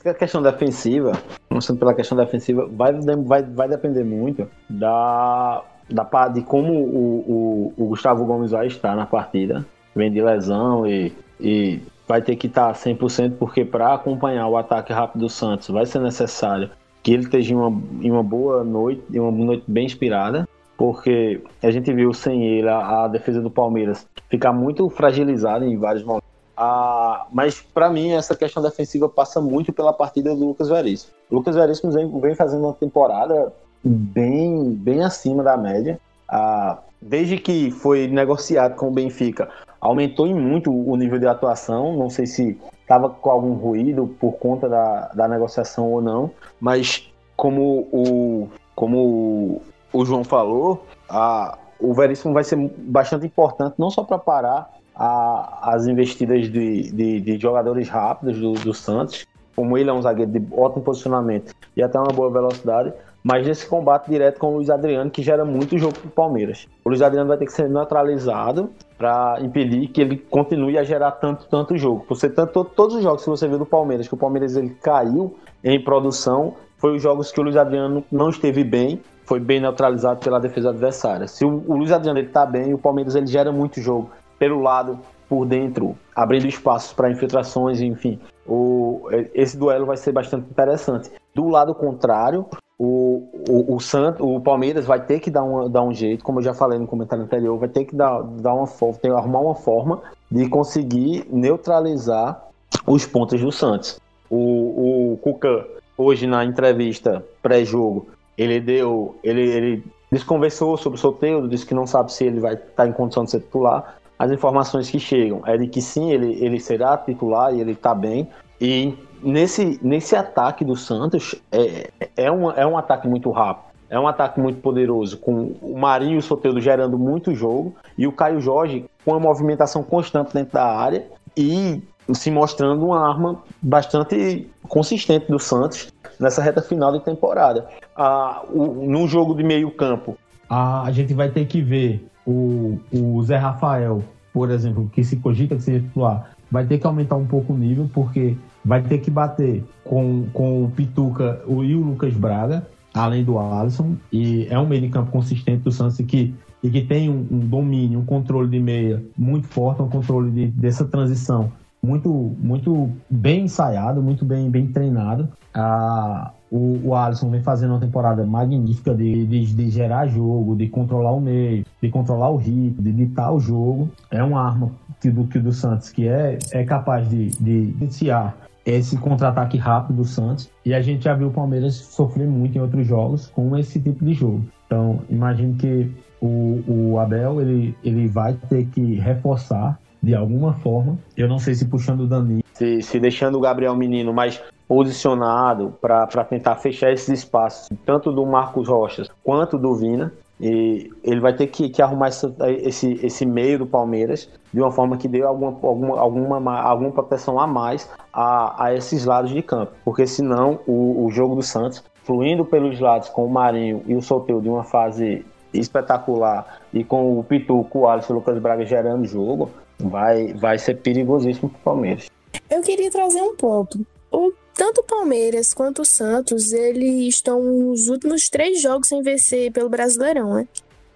[0.04, 1.12] a questão defensiva,
[1.48, 7.84] começando pela questão defensiva, vai, vai, vai depender muito da, da de como o, o,
[7.84, 9.64] o Gustavo Gomes vai estar na partida.
[9.94, 14.92] Vem de lesão e, e vai ter que estar 100%, porque para acompanhar o ataque
[14.92, 16.70] rápido do Santos vai ser necessário
[17.02, 21.40] que ele esteja em uma, em uma boa noite, em uma noite bem inspirada, porque
[21.62, 26.02] a gente viu sem ele a, a defesa do Palmeiras ficar muito fragilizada em vários
[26.02, 26.26] momentos.
[26.56, 31.12] Ah, mas para mim essa questão defensiva passa muito pela partida do Lucas Veríssimo.
[31.30, 33.52] O Lucas Veríssimo vem, vem fazendo uma temporada
[33.84, 36.00] bem, bem acima da média.
[36.28, 39.48] Ah, desde que foi negociado com o Benfica,
[39.80, 41.96] aumentou em muito o nível de atuação.
[41.96, 47.10] Não sei se estava com algum ruído por conta da, da negociação ou não, mas
[47.36, 54.02] como o, como o João falou, a, o Veríssimo vai ser bastante importante, não só
[54.02, 59.90] para parar a, as investidas de, de, de jogadores rápidos do, do, Santos, como ele
[59.90, 62.92] é um zagueiro de ótimo posicionamento e até uma boa velocidade,
[63.26, 66.68] mas nesse combate direto com o Luiz Adriano, que gera muito jogo para o Palmeiras.
[66.84, 71.10] O Luiz Adriano vai ter que ser neutralizado para impedir que ele continue a gerar
[71.10, 72.04] tanto, tanto jogo.
[72.06, 74.70] Por ser tanto, todos os jogos que você viu do Palmeiras, que o Palmeiras ele
[74.80, 79.58] caiu em produção, foi os jogos que o Luiz Adriano não esteve bem, foi bem
[79.58, 81.26] neutralizado pela defesa adversária.
[81.26, 84.08] Se o, o Luiz Adriano está bem, o Palmeiras ele gera muito jogo
[84.38, 88.20] pelo lado, por dentro, abrindo espaços para infiltrações, enfim.
[88.46, 91.10] O, esse duelo vai ser bastante interessante.
[91.34, 92.46] Do lado contrário,
[92.78, 96.40] o, o, o, Sant, o Palmeiras vai ter que dar, uma, dar um jeito, como
[96.40, 99.16] eu já falei no comentário anterior, vai ter que dar, dar uma forma, tem que
[99.16, 102.48] arrumar uma forma de conseguir neutralizar
[102.86, 103.98] os pontos do Santos.
[104.28, 109.16] O, o Cuca, hoje na entrevista pré-jogo, ele deu.
[109.22, 112.92] Ele, ele desconversou sobre o sorteio, disse que não sabe se ele vai estar em
[112.92, 113.96] condição de ser titular.
[114.18, 117.94] As informações que chegam é de que sim, ele, ele será titular e ele está
[117.94, 118.28] bem.
[118.60, 123.66] E nesse, nesse ataque do Santos, é, é, um, é um ataque muito rápido.
[123.88, 128.06] É um ataque muito poderoso, com o Marinho e o Soteldo gerando muito jogo e
[128.06, 131.80] o Caio Jorge com uma movimentação constante dentro da área e
[132.12, 137.68] se mostrando uma arma bastante consistente do Santos nessa reta final de temporada.
[137.96, 140.16] Ah, o, no jogo de meio campo,
[140.48, 144.02] a gente vai ter que ver o, o Zé Rafael,
[144.32, 147.56] por exemplo, que se cogita que seja titular, vai ter que aumentar um pouco o
[147.56, 152.66] nível, porque vai ter que bater com, com o Pituca o, e o Lucas Braga,
[152.92, 156.82] além do Alisson, e é um meio de campo consistente do Santos que, e que
[156.82, 161.52] tem um, um domínio, um controle de meia muito forte, um controle de, dessa transição
[161.80, 165.28] muito, muito bem ensaiado, muito bem, bem treinado.
[165.54, 170.68] Ah, o, o Alisson vem fazendo uma temporada magnífica de, de, de, gerar jogo, de
[170.68, 173.88] controlar o meio, de controlar o ritmo, de ditar o jogo.
[174.10, 178.36] É uma arma que do que do Santos que é, é capaz de, de iniciar
[178.66, 180.50] esse contra-ataque rápido do Santos.
[180.64, 184.04] E a gente já viu o Palmeiras sofrer muito em outros jogos com esse tipo
[184.04, 184.44] de jogo.
[184.66, 190.98] Então, imagino que o, o Abel ele, ele vai ter que reforçar de alguma forma.
[191.16, 192.44] Eu não sei se puxando o Dani.
[192.54, 198.26] Se, se deixando o Gabriel Menino mais posicionado para tentar fechar esses espaços, tanto do
[198.26, 200.12] Marcos Rochas quanto do Vina.
[200.40, 202.26] E ele vai ter que, que arrumar esse,
[202.62, 207.40] esse, esse, meio do Palmeiras de uma forma que dê alguma, alguma, alguma, alguma proteção
[207.40, 209.72] a mais a, a esses lados de campo.
[209.84, 214.02] Porque senão o, o jogo do Santos, fluindo pelos lados com o Marinho e o
[214.02, 218.66] Solteiro de uma fase espetacular e com o Pituco, o Alisson e o Lucas Braga
[218.66, 222.10] gerando jogo, vai, vai ser perigosíssimo para o Palmeiras.
[222.50, 223.84] Eu queria trazer um ponto.
[224.12, 229.52] O tanto o Palmeiras quanto o Santos, eles estão nos últimos três jogos sem vencer
[229.52, 230.48] pelo Brasileirão, né?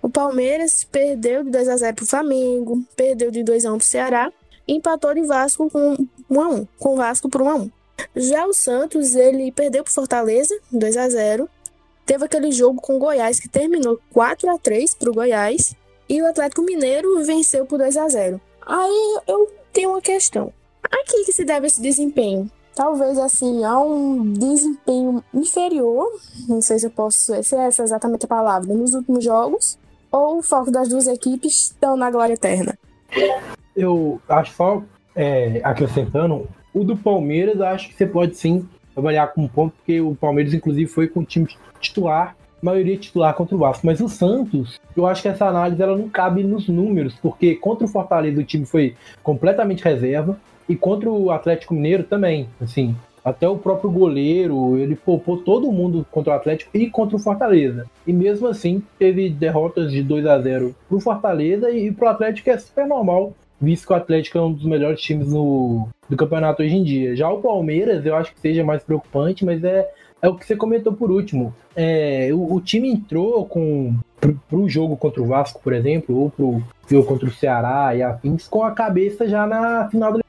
[0.02, 3.86] O Palmeiras perdeu de 2 a 0 pro Flamengo, perdeu de 2 a 1 pro
[3.86, 4.32] Ceará
[4.66, 5.94] e empatou de Vasco com
[6.30, 7.70] 1 a 1, com o Vasco por 1 a 1.
[8.16, 11.46] Já o Santos, ele perdeu pro Fortaleza, 2 a 0.
[12.06, 15.76] Teve aquele jogo com o Goiás que terminou 4 a 3 pro Goiás
[16.08, 18.40] e o Atlético Mineiro venceu por 2 a 0.
[18.62, 20.50] Aí eu tenho uma questão.
[20.82, 22.50] A que, que se deve esse desempenho?
[22.80, 26.06] Talvez assim, há um desempenho inferior,
[26.48, 29.78] não sei se eu posso, se é essa exatamente a palavra, nos últimos jogos,
[30.10, 32.78] ou o foco das duas equipes estão na glória eterna?
[33.76, 34.82] Eu acho só
[35.14, 40.00] é, acrescentando, o do Palmeiras, acho que você pode sim trabalhar com um ponto, porque
[40.00, 41.48] o Palmeiras, inclusive, foi com o time
[41.80, 43.86] titular, maioria titular contra o Vasco.
[43.86, 47.84] Mas o Santos, eu acho que essa análise ela não cabe nos números, porque contra
[47.84, 50.40] o Fortaleza o time foi completamente reserva.
[50.70, 56.06] E contra o Atlético Mineiro também, assim, até o próprio goleiro, ele poupou todo mundo
[56.12, 57.86] contra o Atlético e contra o Fortaleza.
[58.06, 62.56] E mesmo assim, teve derrotas de 2 a 0 pro Fortaleza e pro Atlético é
[62.56, 66.76] super normal, visto que o Atlético é um dos melhores times no, do campeonato hoje
[66.76, 67.16] em dia.
[67.16, 69.90] Já o Palmeiras, eu acho que seja mais preocupante, mas é,
[70.22, 71.52] é o que você comentou por último.
[71.74, 76.30] É, o, o time entrou com pro, pro jogo contra o Vasco, por exemplo, ou
[76.30, 80.20] pro jogo contra o Ceará e afins, com a cabeça já na final da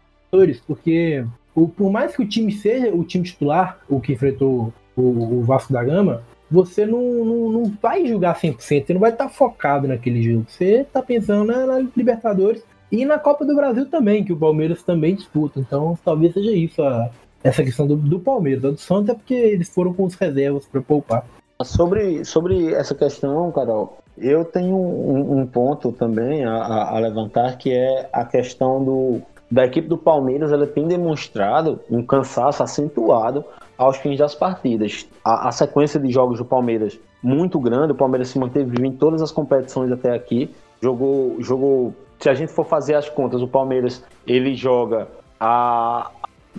[0.66, 5.02] Porque o, por mais que o time seja o time titular, o que enfrentou o,
[5.02, 9.30] o Vasco da Gama, você não, não, não vai jogar 100%, você não vai estar
[9.30, 10.46] focado naquele jogo.
[10.48, 14.84] Você está pensando na, na, Libertadores e na Copa do Brasil também, que o Palmeiras
[14.84, 15.60] também disputa.
[15.60, 17.10] Então talvez seja isso, a,
[17.44, 18.66] essa questão do, do Palmeiras.
[18.66, 21.26] A do Santos é porque eles foram com os reservas para poupar.
[21.64, 27.72] Sobre, sobre essa questão, Carol, eu tenho um, um ponto também a, a, levantar que
[27.72, 30.52] é a questão do, da equipe do Palmeiras.
[30.52, 33.44] Ela tem demonstrado um cansaço acentuado
[33.78, 35.08] aos fins das partidas.
[35.24, 39.22] A, a, sequência de jogos do Palmeiras muito grande, o Palmeiras se manteve em todas
[39.22, 40.50] as competições até aqui.
[40.82, 41.94] Jogou, jogou.
[42.20, 45.08] Se a gente for fazer as contas, o Palmeiras ele joga
[45.40, 46.12] a,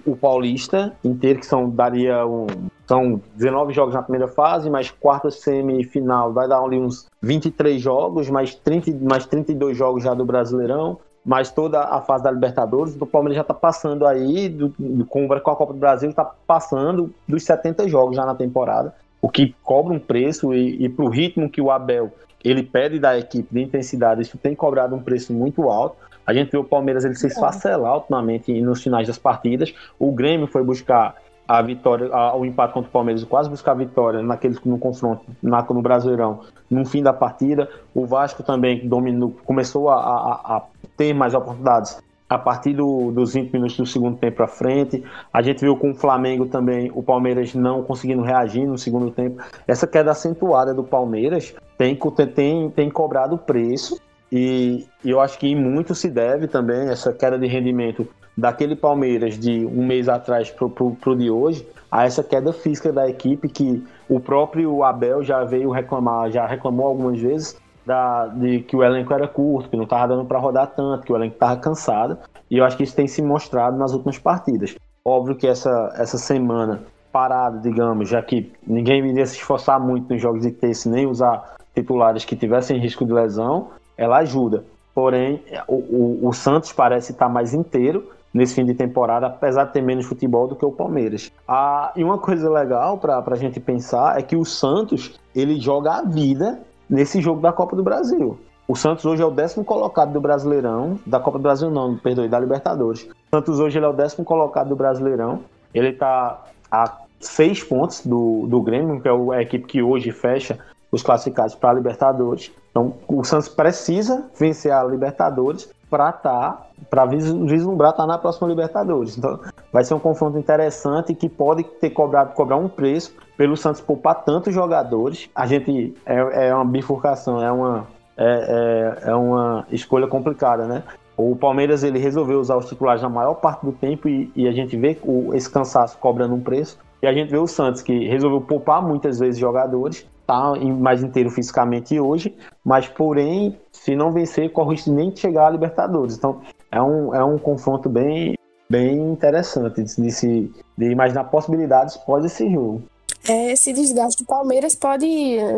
[0.05, 2.47] o Paulista inteiro, que são daria um,
[2.87, 8.29] são 19 jogos na primeira fase, mais quarta semifinal vai dar ali uns 23 jogos,
[8.29, 12.97] mais, 30, mais 32 jogos já do Brasileirão, mais toda a fase da Libertadores.
[13.01, 16.25] O Palmeiras já está passando aí, do, do, com, com a Copa do Brasil, está
[16.25, 21.05] passando dos 70 jogos já na temporada, o que cobra um preço e, e para
[21.05, 22.13] o ritmo que o Abel
[22.45, 25.97] ele pede da equipe de intensidade, isso tem cobrado um preço muito alto.
[26.27, 29.73] A gente viu o Palmeiras ele se esfacelar ultimamente nos finais das partidas.
[29.99, 33.75] O Grêmio foi buscar a vitória, a, o empate contra o Palmeiras, quase buscar a
[33.75, 37.69] vitória naquele, no confronto na, no Brasileirão, no fim da partida.
[37.95, 40.63] O Vasco também dominou, começou a, a, a
[40.97, 45.05] ter mais oportunidades a partir do, dos 20 minutos do segundo tempo para frente.
[45.33, 49.43] A gente viu com o Flamengo também o Palmeiras não conseguindo reagir no segundo tempo.
[49.69, 51.99] Essa queda acentuada do Palmeiras tem,
[52.35, 54.01] tem, tem cobrado preço
[54.31, 59.39] e, e eu acho que muito se deve também essa queda de rendimento daquele Palmeiras
[59.39, 63.85] de um mês atrás para o de hoje, a essa queda física da equipe que
[64.09, 69.13] o próprio Abel já veio reclamar, já reclamou algumas vezes da, de que o elenco
[69.13, 72.19] era curto, que não estava dando para rodar tanto, que o elenco estava cansado,
[72.51, 74.75] e eu acho que isso tem se mostrado nas últimas partidas.
[75.05, 80.23] Óbvio que essa, essa semana parada, digamos, já que ninguém iria se esforçar muito nos
[80.23, 84.65] jogos de terça, nem usar titulares que tivessem risco de lesão, ela ajuda.
[84.95, 89.73] Porém, o, o, o Santos parece estar mais inteiro nesse fim de temporada, apesar de
[89.73, 91.31] ter menos futebol do que o Palmeiras.
[91.47, 95.99] Ah, e uma coisa legal para a gente pensar é que o Santos ele joga
[95.99, 96.61] a vida
[96.93, 98.39] nesse jogo da Copa do Brasil.
[98.69, 102.29] O Santos hoje é o décimo colocado do Brasileirão, da Copa do Brasil não, perdoe,
[102.29, 103.09] da Libertadores.
[103.33, 105.41] O Santos hoje ele é o décimo colocado do Brasileirão.
[105.73, 110.59] Ele está a seis pontos do, do Grêmio, que é a equipe que hoje fecha
[110.93, 112.53] os classificados para a Libertadores.
[112.71, 119.17] Então, o Santos precisa vencer a Libertadores para estar, para vislumbrar estar na próxima Libertadores.
[119.17, 119.41] Então,
[119.73, 124.23] vai ser um confronto interessante que pode ter cobrado cobrar um preço pelo Santos poupar
[124.23, 125.29] tantos jogadores.
[125.35, 130.85] A gente é, é uma bifurcação, é uma é, é, é uma escolha complicada, né?
[131.17, 134.53] O Palmeiras ele resolveu usar os titulares na maior parte do tempo e, e a
[134.53, 136.79] gente vê o, esse cansaço cobrando um preço.
[137.03, 141.29] E a gente vê o Santos que resolveu poupar muitas vezes jogadores tá mais inteiro
[141.29, 142.33] fisicamente hoje,
[142.65, 146.17] mas porém, se não vencer, corre risco de nem chegar à Libertadores.
[146.17, 148.37] Então, é um, é um confronto bem,
[148.71, 152.85] bem interessante de, se, de imaginar possibilidades pós esse jogo.
[153.29, 155.07] É, esse desgaste do Palmeiras pode.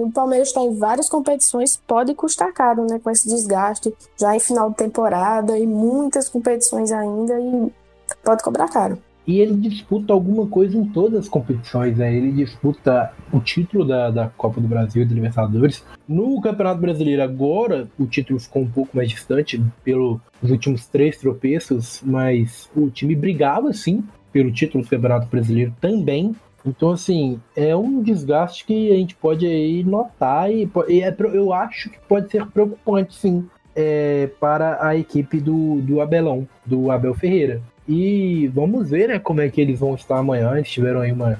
[0.02, 3.00] O Palmeiras está em várias competições, pode custar caro, né?
[3.02, 7.72] Com esse desgaste já em final de temporada e muitas competições ainda, e
[8.22, 8.98] pode cobrar caro.
[9.26, 12.14] E ele disputa alguma coisa em todas as competições, né?
[12.14, 15.82] Ele disputa o título da, da Copa do Brasil e Libertadores.
[16.06, 22.02] No Campeonato Brasileiro, agora, o título ficou um pouco mais distante pelos últimos três tropeços,
[22.04, 26.36] mas o time brigava, sim, pelo título do Campeonato Brasileiro também.
[26.66, 31.52] Então, assim, é um desgaste que a gente pode aí notar e, e é, eu
[31.52, 33.46] acho que pode ser preocupante, sim,
[33.76, 37.60] é, para a equipe do, do Abelão, do Abel Ferreira.
[37.86, 40.54] E vamos ver né, como é que eles vão estar amanhã.
[40.56, 41.38] Eles tiveram aí uma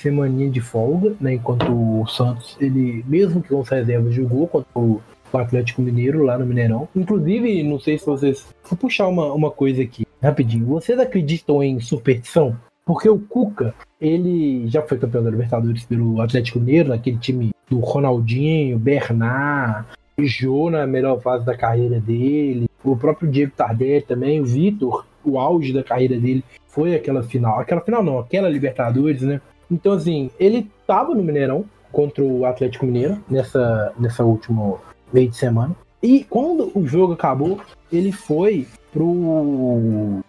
[0.00, 1.34] semaninha de folga, né?
[1.34, 5.02] Enquanto o Santos, ele, mesmo que com reservas, jogou contra o
[5.34, 6.88] Atlético Mineiro lá no Mineirão.
[6.94, 8.46] Inclusive, não sei se vocês.
[8.68, 10.66] Vou puxar uma, uma coisa aqui, rapidinho.
[10.66, 12.56] Vocês acreditam em superstição?
[12.86, 17.80] Porque o Cuca, ele já foi campeão da Libertadores pelo Atlético Mineiro, naquele time do
[17.80, 19.86] Ronaldinho, Bernard,
[20.18, 25.38] Jô na melhor fase da carreira dele, o próprio Diego Tardelli também, o Vitor o
[25.38, 27.58] auge da carreira dele foi aquela final.
[27.58, 29.40] Aquela final não, aquela Libertadores, né?
[29.70, 34.78] Então, assim, ele tava no Mineirão contra o Atlético Mineiro nessa, nessa última
[35.12, 35.74] meio de semana.
[36.02, 37.60] E quando o jogo acabou,
[37.92, 40.20] ele foi pro.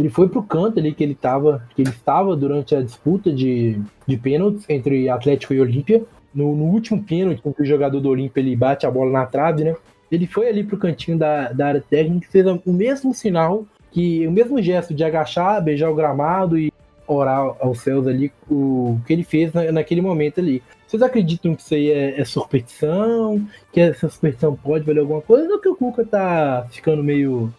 [0.00, 1.62] Ele foi pro canto ali que ele tava.
[1.76, 6.02] Que ele estava durante a disputa de, de pênaltis entre Atlético e Olímpia.
[6.34, 9.26] No, no último pênalti, com que o jogador do Olímpia ele bate a bola na
[9.26, 9.76] trave, né?
[10.10, 14.26] Ele foi ali pro cantinho da, da área técnica e fez o mesmo sinal que
[14.26, 16.72] o mesmo gesto de agachar, beijar o gramado e
[17.06, 20.62] orar aos céus ali, o que ele fez na, naquele momento ali.
[20.86, 23.44] Vocês acreditam que isso aí é, é superstição?
[23.72, 25.52] Que essa superstição pode valer alguma coisa?
[25.52, 27.52] Ou que o Cuca tá ficando meio.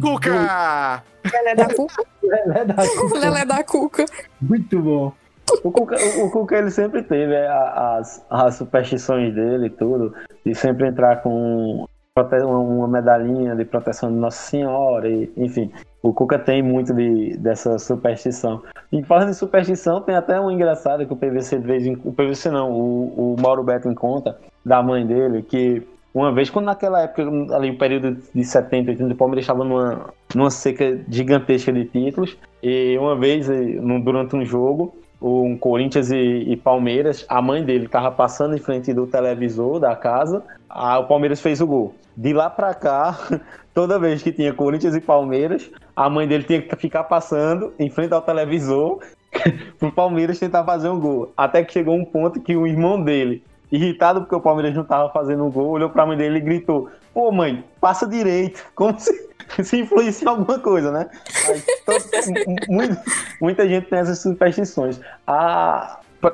[0.00, 1.02] Cuca!
[1.32, 2.04] Lelé da Cuca.
[2.22, 3.18] Lelé da Cuca.
[3.18, 4.04] Lelé da Cuca.
[4.40, 5.12] Muito bom.
[5.64, 10.14] O Cuca, o, o Cuca, ele sempre teve é, as, as superstições dele e tudo,
[10.46, 15.72] de sempre entrar com uma medalhinha de proteção de Nossa Senhora, e, enfim.
[16.02, 18.62] O Cuca tem muito de, dessa superstição.
[18.92, 22.12] E falando em superstição, tem até um engraçado que o PVC de vez em O
[22.12, 26.66] PVC não, o, o Mauro Beto em conta, da mãe dele, que uma vez, quando
[26.66, 27.22] naquela época,
[27.54, 32.36] ali o período de 70, 80, o Palmeiras estava numa, numa seca gigantesca de títulos,
[32.62, 33.46] e uma vez,
[34.02, 38.92] durante um jogo, um Corinthians e, e, Palmeiras, a mãe dele estava passando em frente
[38.92, 41.94] do televisor da casa, a, o Palmeiras fez o gol.
[42.16, 43.18] De lá para cá,
[43.72, 47.90] toda vez que tinha Corinthians e Palmeiras, a mãe dele tinha que ficar passando em
[47.90, 48.98] frente ao televisor
[49.78, 51.32] pro Palmeiras tentar fazer um gol.
[51.36, 55.10] Até que chegou um ponto que o irmão dele, irritado porque o Palmeiras não estava
[55.10, 58.64] fazendo um gol, olhou para a mãe dele e gritou: Pô, mãe, passa direito.
[58.74, 59.30] Como se
[59.64, 61.10] se influencia alguma coisa, né?
[62.68, 63.02] muita,
[63.40, 65.00] muita gente tem essas superstições.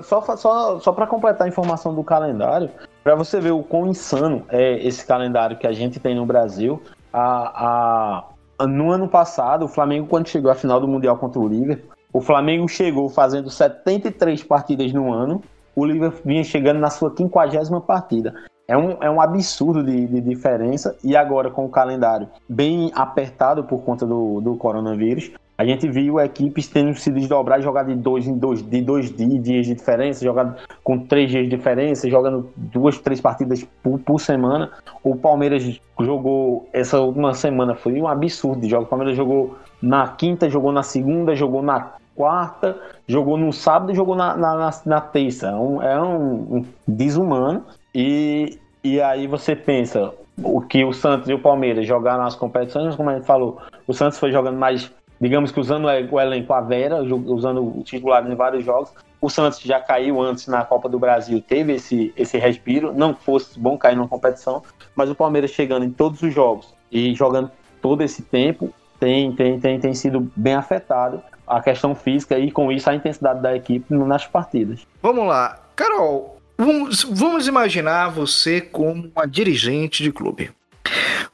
[0.03, 2.70] Só só, só para completar a informação do calendário,
[3.03, 6.82] para você ver o quão insano é esse calendário que a gente tem no Brasil,
[7.12, 8.24] a,
[8.59, 11.91] a, no ano passado, o Flamengo, quando chegou à final do Mundial contra o Liverpool,
[12.12, 15.43] o Flamengo chegou fazendo 73 partidas no ano,
[15.76, 18.34] o Liverpool vinha chegando na sua 50 partida.
[18.66, 20.96] É um, é um absurdo de, de diferença.
[21.04, 26.20] E agora, com o calendário bem apertado por conta do, do coronavírus, a gente viu
[26.20, 30.54] equipes tendo se desdobrar jogar de dois em dois, de dois dias de diferença, jogando
[30.82, 34.70] com três dias de diferença, jogando duas, três partidas por, por, semana.
[35.02, 38.86] O Palmeiras jogou essa última semana, foi um absurdo de jogos.
[38.86, 43.94] O Palmeiras jogou na quinta, jogou na segunda, jogou na quarta, jogou no sábado e
[43.94, 45.48] jogou na, na, na, na terça.
[45.48, 47.64] É um, é um, um desumano.
[47.94, 50.12] E, e aí você pensa
[50.42, 53.94] o que o Santos e o Palmeiras jogaram nas competições, como a gente falou, o
[53.94, 54.90] Santos foi jogando mais,
[55.20, 58.92] digamos que usando o elenco a Vera, usando o titular em vários jogos.
[59.20, 63.58] O Santos já caiu antes na Copa do Brasil, teve esse, esse respiro, não fosse
[63.58, 64.62] bom cair numa competição,
[64.94, 67.50] mas o Palmeiras chegando em todos os jogos e jogando
[67.80, 72.72] todo esse tempo, tem, tem, tem, tem sido bem afetado a questão física e com
[72.72, 74.86] isso a intensidade da equipe nas partidas.
[75.03, 75.61] Vamos lá.
[75.74, 80.51] Carol, Vamos, vamos imaginar você como uma dirigente de clube.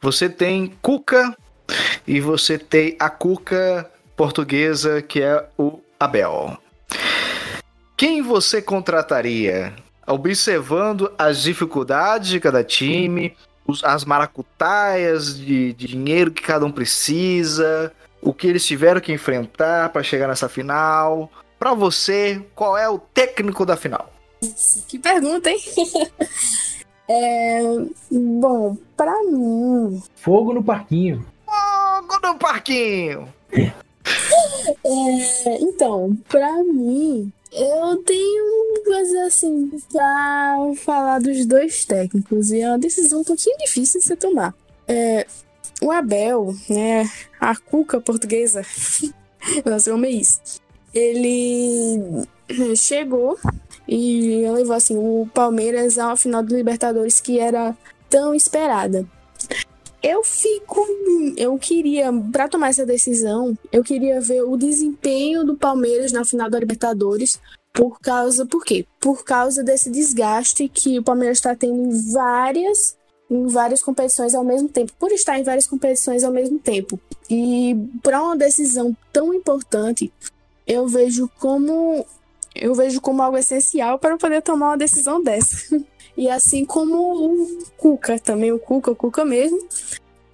[0.01, 1.37] Você tem Cuca
[2.07, 6.59] e você tem a Cuca portuguesa, que é o Abel.
[7.97, 9.73] Quem você contrataria?
[10.05, 13.37] Observando as dificuldades de cada time,
[13.85, 17.93] as maracutaias de, de dinheiro que cada um precisa,
[18.23, 21.31] o que eles tiveram que enfrentar para chegar nessa final.
[21.59, 24.11] Para você, qual é o técnico da final?
[24.89, 25.61] Que pergunta, hein?
[27.09, 27.61] é,
[28.11, 30.03] bom, pra mim.
[30.17, 31.27] Fogo no parquinho.
[31.45, 33.29] Fogo no parquinho!
[34.85, 42.51] É, então, pra mim, eu tenho coisa assim pra falar dos dois técnicos.
[42.51, 44.55] E é uma decisão um pouquinho difícil de se tomar.
[44.87, 45.27] É,
[45.83, 47.11] o Abel, né?
[47.41, 48.65] A Cuca portuguesa.
[49.65, 50.41] Nasceu um isso.
[50.95, 52.25] Ele
[52.77, 53.39] chegou
[53.89, 57.77] e levou assim o Palmeiras a uma final do Libertadores que era
[58.09, 59.07] tão esperada.
[60.03, 60.85] Eu fico,
[61.37, 66.51] eu queria para tomar essa decisão, eu queria ver o desempenho do Palmeiras na final
[66.51, 67.41] da Libertadores
[67.73, 68.85] por causa, por quê?
[69.01, 72.97] Por causa desse desgaste que o Palmeiras está tendo em várias
[73.33, 77.01] em várias competições ao mesmo tempo, por estar em várias competições ao mesmo tempo.
[77.31, 80.13] E para uma decisão tão importante,
[80.67, 82.05] eu vejo como
[82.55, 85.81] eu vejo como algo essencial para poder tomar uma decisão dessa.
[86.15, 89.59] E assim como o Cuca, também o Cuca, o Cuca mesmo.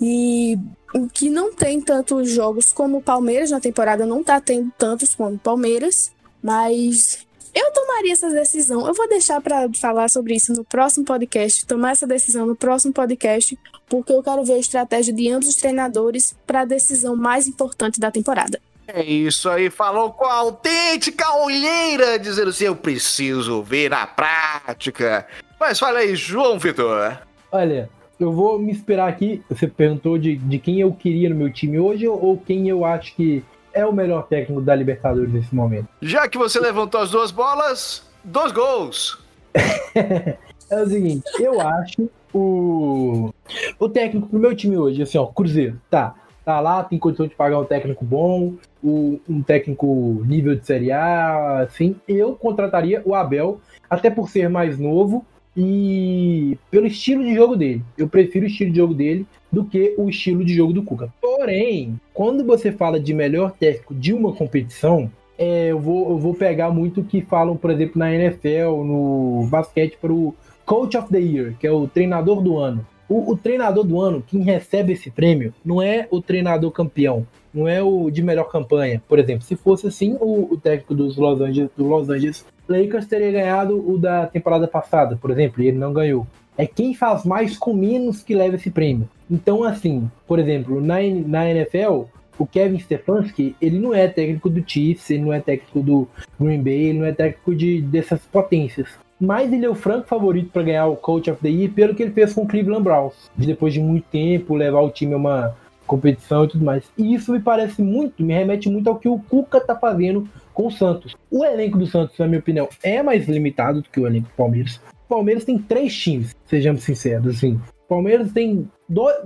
[0.00, 0.58] E
[0.92, 5.14] o que não tem tantos jogos como o Palmeiras na temporada, não tá tendo tantos
[5.14, 6.10] como o Palmeiras,
[6.42, 8.86] mas eu tomaria essa decisão.
[8.86, 12.92] Eu vou deixar para falar sobre isso no próximo podcast, tomar essa decisão no próximo
[12.92, 17.46] podcast, porque eu quero ver a estratégia de ambos os treinadores para a decisão mais
[17.46, 18.60] importante da temporada.
[18.86, 25.26] É isso aí, falou com a autêntica olheira, dizendo assim: eu preciso ver na prática.
[25.60, 27.18] Mas fala aí, João Vitor.
[27.52, 29.42] Olha, eu vou me esperar aqui.
[29.50, 33.14] Você perguntou de, de quem eu queria no meu time hoje ou quem eu acho
[33.14, 35.88] que é o melhor técnico da Libertadores nesse momento.
[36.00, 39.18] Já que você levantou as duas bolas, dois gols.
[39.94, 43.32] é o seguinte, eu acho o,
[43.78, 46.14] o técnico pro meu time hoje, assim, ó, Cruzeiro, tá.
[46.44, 51.60] tá lá, tem condição de pagar um técnico bom, um técnico nível de Série A,
[51.60, 55.24] assim, eu contrataria o Abel, até por ser mais novo
[55.60, 57.82] e pelo estilo de jogo dele.
[57.96, 61.12] Eu prefiro o estilo de jogo dele do que o estilo de jogo do Cuca.
[61.20, 66.32] Porém, quando você fala de melhor técnico de uma competição, é, eu, vou, eu vou
[66.32, 70.32] pegar muito o que falam, por exemplo, na NFL, no basquete, para o
[70.64, 72.86] Coach of the Year, que é o treinador do ano.
[73.08, 77.66] O, o, treinador do ano, quem recebe esse prêmio, não é o treinador campeão, não
[77.66, 79.02] é o de melhor campanha.
[79.08, 83.06] Por exemplo, se fosse assim, o, o técnico dos Los Angeles, do Los Angeles Lakers
[83.06, 86.26] teria ganhado o da temporada passada, por exemplo, e ele não ganhou.
[86.56, 89.08] É quem faz mais com menos que leva esse prêmio.
[89.30, 90.96] Então, assim, por exemplo, na,
[91.26, 92.04] na NFL,
[92.38, 96.62] o Kevin Stefanski, ele não é técnico do Chiefs, ele não é técnico do Green
[96.62, 98.88] Bay, ele não é técnico de, dessas potências
[99.20, 102.02] mas ele é o franco favorito para ganhar o Coach of the Year pelo que
[102.02, 105.16] ele fez com o Cleveland Browns, de depois de muito tempo levar o time a
[105.16, 105.56] uma
[105.86, 106.84] competição e tudo mais.
[106.96, 110.66] E isso me parece muito, me remete muito ao que o Cuca tá fazendo com
[110.66, 111.16] o Santos.
[111.30, 114.34] O elenco do Santos, na minha opinião, é mais limitado do que o elenco do
[114.34, 114.80] Palmeiras.
[115.06, 117.54] O Palmeiras tem três times, sejamos sinceros, assim.
[117.84, 119.16] O Palmeiras tem dois,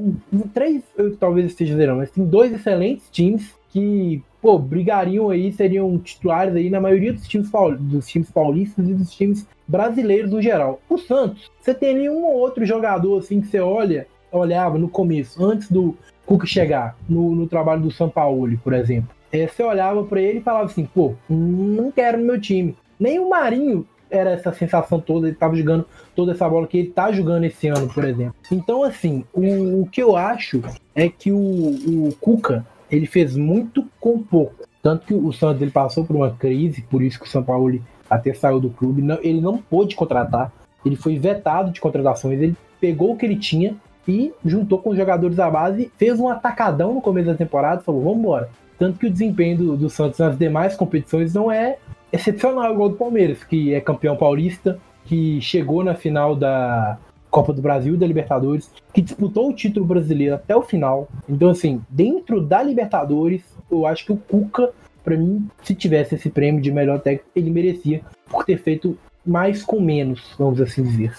[0.55, 5.97] três, eu talvez esteja zerando, mas tem dois excelentes times que pô, brigariam aí, seriam
[5.99, 10.81] titulares aí na maioria dos times, dos times paulistas e dos times brasileiros no geral.
[10.91, 14.89] O Santos, você tem ali um ou outro jogador assim que você olha, olhava no
[14.89, 19.11] começo, antes do Cuca chegar no, no trabalho do São Paulo, por exemplo.
[19.31, 22.77] É, você olhava para ele e falava assim, pô, não quero no meu time.
[22.99, 26.91] Nem o Marinho era essa sensação toda, ele tava jogando toda essa bola que ele
[26.91, 28.35] tá jogando esse ano, por exemplo.
[28.51, 30.63] Então, assim, o, o que eu acho
[30.95, 34.69] é que o, o Cuca, ele fez muito com pouco.
[34.83, 37.81] Tanto que o Santos ele passou por uma crise, por isso que o São Paulo
[38.11, 39.01] até saiu do clube.
[39.01, 40.53] Não, ele não pôde contratar,
[40.85, 42.41] ele foi vetado de contratações.
[42.41, 43.75] Ele pegou o que ele tinha
[44.07, 48.03] e juntou com os jogadores da base, fez um atacadão no começo da temporada falou:
[48.03, 48.51] vamos embora.
[48.79, 51.79] Tanto que o desempenho do, do Santos nas demais competições não é
[52.13, 56.99] excepcional igual do Palmeiras, que é campeão paulista, que chegou na final da,
[57.33, 61.09] Copa do Brasil e da Libertadores, que disputou o título brasileiro até o final.
[61.27, 64.71] Então, assim, dentro da Libertadores, eu acho que o Cuca,
[65.03, 69.63] para mim, se tivesse esse prêmio de melhor técnico, ele merecia por ter feito mais
[69.63, 71.17] com menos, vamos assim dizer.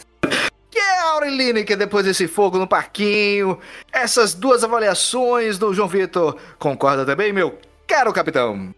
[0.70, 3.58] Que é Aureline, que depois desse fogo no parquinho,
[3.92, 7.58] essas duas avaliações do João Vitor, concorda também, meu
[7.88, 8.72] caro capitão?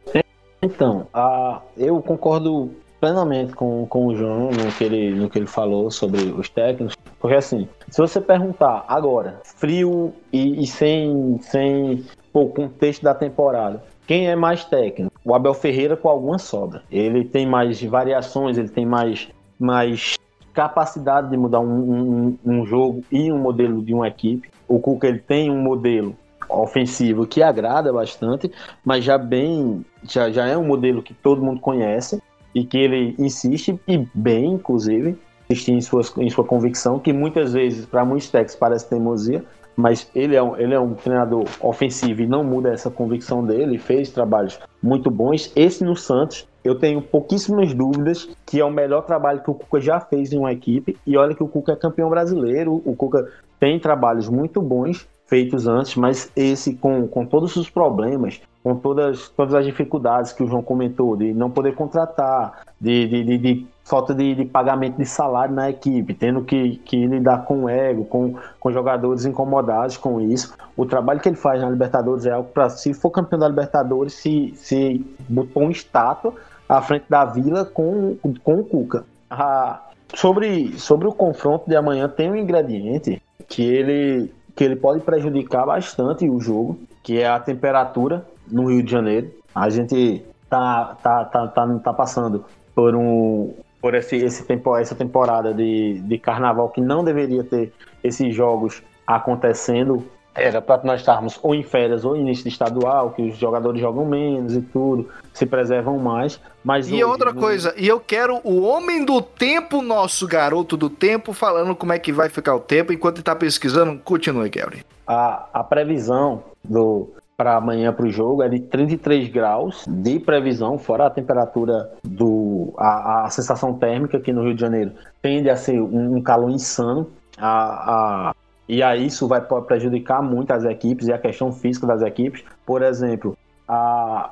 [0.62, 2.74] Então, uh, eu concordo
[3.06, 6.98] plenamente com, com o João no que, ele, no que ele falou sobre os técnicos.
[7.20, 12.04] Porque assim, se você perguntar agora, frio e, e sem, sem
[12.34, 15.14] o contexto da temporada, quem é mais técnico?
[15.24, 16.82] O Abel Ferreira com alguma sobra.
[16.92, 19.30] Ele tem mais variações, ele tem mais,
[19.60, 20.18] mais
[20.52, 24.50] capacidade de mudar um, um, um jogo e um modelo de uma equipe.
[24.68, 26.16] O Cuca ele tem um modelo
[26.50, 28.52] ofensivo que agrada bastante,
[28.84, 32.20] mas já bem já, já é um modelo que todo mundo conhece
[32.56, 35.18] e que ele insiste, e bem, inclusive,
[35.50, 39.44] insiste em, suas, em sua convicção, que muitas vezes, para muitos técnicos, parece teimosia,
[39.76, 43.78] mas ele é, um, ele é um treinador ofensivo e não muda essa convicção dele,
[43.78, 45.52] fez trabalhos muito bons.
[45.54, 49.82] Esse no Santos, eu tenho pouquíssimas dúvidas que é o melhor trabalho que o Cuca
[49.82, 50.98] já fez em uma equipe.
[51.06, 53.30] E olha que o Cuca é campeão brasileiro, o Cuca
[53.60, 59.30] tem trabalhos muito bons feitos antes, mas esse com, com todos os problemas, com todas,
[59.30, 63.68] todas as dificuldades que o João comentou, de não poder contratar, de, de, de, de
[63.84, 68.06] falta de, de, pagamento de salário na equipe, tendo que, que lidar com o ego,
[68.06, 70.56] com, com jogadores incomodados com isso.
[70.76, 74.14] O trabalho que ele faz na Libertadores é algo para, se for campeão da Libertadores,
[74.14, 76.34] se, se botou uma estátua
[76.68, 79.06] à frente da vila com, com o Cuca.
[79.30, 79.80] Ah,
[80.16, 85.68] sobre, sobre o confronto de amanhã, tem um ingrediente que ele, que ele pode prejudicar
[85.68, 89.32] bastante o jogo, que é a temperatura no Rio de Janeiro.
[89.54, 93.54] A gente tá, tá, tá, tá, tá passando por um
[93.86, 97.72] por esse, esse tempo, essa temporada de, de carnaval que não deveria ter
[98.04, 100.04] esses jogos acontecendo.
[100.34, 104.04] Era para nós estarmos ou em férias ou início de estadual, que os jogadores jogam
[104.04, 106.42] menos e tudo, se preservam mais.
[106.64, 110.90] Mas e hoje, outra coisa, e eu quero o homem do tempo, nosso garoto do
[110.90, 112.92] tempo, falando como é que vai ficar o tempo.
[112.92, 114.84] Enquanto ele está pesquisando, continue, Kelly.
[115.06, 120.78] A, a previsão do, para amanhã para o jogo é de 33 graus de previsão,
[120.78, 122.74] fora a temperatura do.
[122.78, 126.50] a, a sensação térmica aqui no Rio de Janeiro tende a ser um, um calor
[126.50, 127.10] insano.
[127.38, 128.36] A, a,
[128.68, 132.44] e aí isso vai prejudicar muito as equipes e a questão física das equipes.
[132.66, 134.32] Por exemplo, a,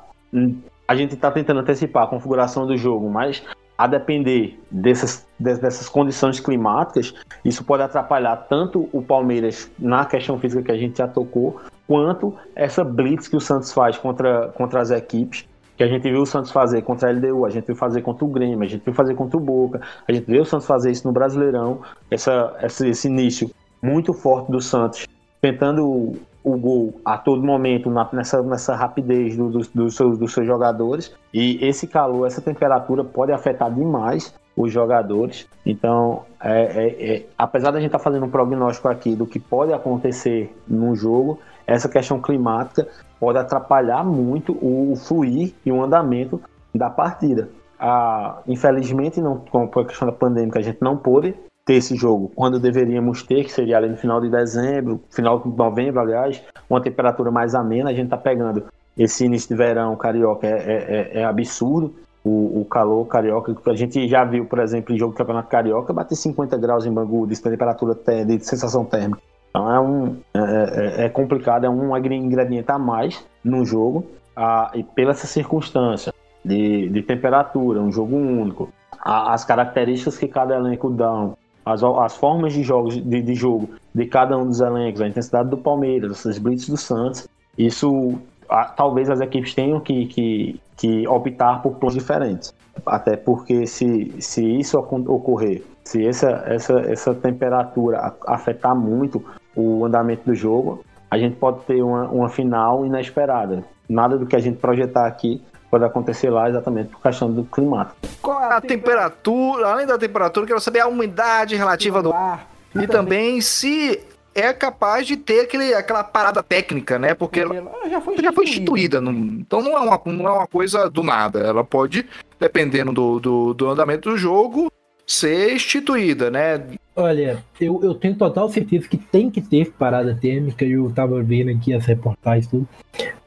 [0.88, 3.42] a gente está tentando antecipar a configuração do jogo, mas
[3.76, 7.12] a depender dessas, dessas condições climáticas,
[7.44, 12.34] isso pode atrapalhar tanto o Palmeiras na questão física que a gente já tocou, quanto
[12.54, 16.26] essa blitz que o Santos faz contra, contra as equipes, que a gente viu o
[16.26, 18.94] Santos fazer contra a LDU, a gente viu fazer contra o Grêmio, a gente viu
[18.94, 21.80] fazer contra o Boca, a gente viu o Santos fazer isso no Brasileirão,
[22.10, 23.50] essa, esse, esse início
[23.82, 25.06] muito forte do Santos,
[25.40, 30.16] tentando o, o gol a todo momento na, nessa, nessa rapidez do, do, dos, seus,
[30.16, 35.48] dos seus jogadores, e esse calor, essa temperatura pode afetar demais os jogadores.
[35.66, 39.40] Então, é, é, é, apesar da gente estar tá fazendo um prognóstico aqui do que
[39.40, 42.86] pode acontecer no jogo, essa questão climática
[43.18, 46.40] pode atrapalhar muito o fluir e o andamento
[46.74, 47.48] da partida.
[47.78, 51.34] Ah, infelizmente, não, por a questão da pandemia, a gente não pôde
[51.64, 55.48] ter esse jogo quando deveríamos ter, que seria ali no final de dezembro, final de
[55.48, 57.90] novembro, aliás, uma temperatura mais amena.
[57.90, 58.64] A gente está pegando
[58.96, 61.94] esse início de verão carioca, é, é, é, é absurdo
[62.24, 63.54] o, o, calor carioca.
[63.66, 66.92] A gente já viu, por exemplo, em jogo do Campeonato Carioca, bater 50 graus em
[66.92, 67.94] Bangu de temperatura
[68.24, 69.20] de sensação térmica.
[69.54, 74.04] Então é, um, é, é, é complicado, é um ingrediente a mais no jogo.
[74.34, 76.12] A, e pela essa circunstância
[76.44, 82.16] de, de temperatura, um jogo único, a, as características que cada elenco dão, as, as
[82.16, 86.10] formas de, jogos, de, de jogo de cada um dos elencos, a intensidade do Palmeiras,
[86.10, 91.76] essas blitz do Santos, isso a, talvez as equipes tenham que, que, que optar por
[91.76, 92.52] planos diferentes.
[92.84, 99.24] Até porque se, se isso ocorrer, se essa, essa, essa temperatura afetar muito
[99.54, 103.64] o andamento do jogo, a gente pode ter uma, uma final inesperada.
[103.88, 107.96] Nada do que a gente projetar aqui pode acontecer lá exatamente por questão do climático.
[108.22, 112.48] Qual é a temperatura, além da temperatura, quero saber a umidade relativa do ar.
[112.74, 114.00] E também se
[114.34, 117.14] é capaz de ter aquele, aquela parada técnica, né?
[117.14, 117.54] Porque ela
[117.88, 119.00] já foi, já foi instituída.
[119.00, 121.40] Não, então não é, uma, não é uma coisa do nada.
[121.40, 122.06] Ela pode,
[122.38, 124.70] dependendo do, do, do andamento do jogo,
[125.06, 126.62] ser instituída, né?
[126.96, 130.64] Olha, eu, eu tenho total certeza que tem que ter parada térmica.
[130.64, 132.68] Eu tava vendo aqui as reportagens tudo.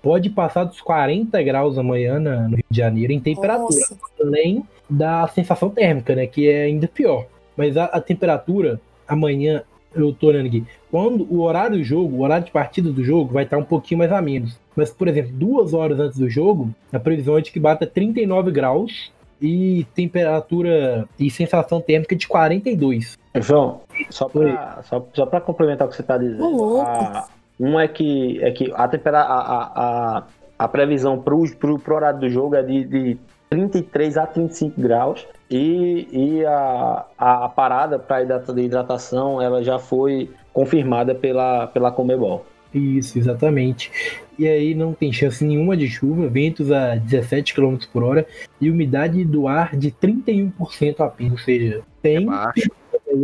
[0.01, 3.97] Pode passar dos 40 graus amanhã no Rio de Janeiro em temperatura, Nossa.
[4.21, 6.25] além da sensação térmica, né?
[6.25, 7.25] Que é ainda pior.
[7.57, 9.63] Mas a, a temperatura amanhã
[9.95, 13.33] eu tô olhando aqui, quando o horário do jogo, o horário de partida do jogo
[13.33, 14.59] vai estar um pouquinho mais a menos.
[14.75, 18.51] Mas, por exemplo, duas horas antes do jogo, a previsão é de que bata 39
[18.51, 19.11] graus
[19.41, 23.17] e temperatura e sensação térmica de 42.
[23.35, 27.27] João, só para só, só pra complementar o que você está dizendo, a,
[27.59, 30.23] um é que, é que a, tempera, a, a,
[30.57, 33.17] a previsão para o horário do jogo é de, de
[33.49, 38.21] 33 a 35 graus e, e a, a parada para
[38.57, 42.45] hidratação ela já foi confirmada pela, pela Comebol.
[42.77, 43.91] Isso, exatamente.
[44.37, 48.27] E aí não tem chance nenhuma de chuva, ventos a 17 km por hora
[48.61, 52.27] e umidade do ar de 31% apenas, ou seja, tem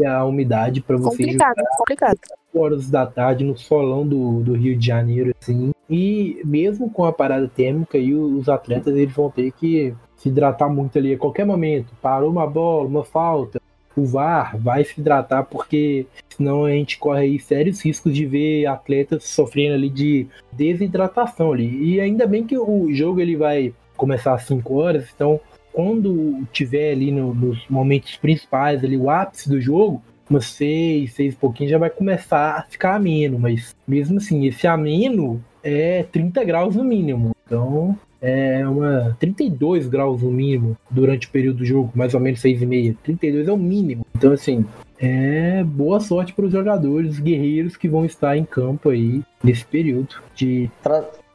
[0.01, 2.19] é a umidade para você complicado, jogar complicado.
[2.55, 5.71] horas da tarde no solão do, do Rio de Janeiro, assim.
[5.89, 10.69] E mesmo com a parada térmica, e os atletas eles vão ter que se hidratar
[10.69, 11.93] muito ali a qualquer momento.
[12.01, 13.61] Parou uma bola, uma falta,
[13.95, 18.65] o VAR vai se hidratar porque senão a gente corre aí sérios riscos de ver
[18.65, 21.93] atletas sofrendo ali de desidratação ali.
[21.93, 25.39] E ainda bem que o jogo ele vai começar às 5 horas, então
[25.71, 31.33] quando tiver ali no, nos momentos principais ali o ápice do jogo, umas 6, 6
[31.33, 36.43] e pouquinho já vai começar a ficar ameno, mas mesmo assim, esse ameno é 30
[36.43, 37.35] graus no mínimo.
[37.45, 42.41] Então, é uma 32 graus no mínimo durante o período do jogo, mais ou menos
[42.41, 42.95] 6,5.
[43.03, 44.05] 32 é o mínimo.
[44.15, 44.65] Então, assim,
[44.97, 50.15] é boa sorte para os jogadores, guerreiros que vão estar em campo aí nesse período
[50.33, 50.71] de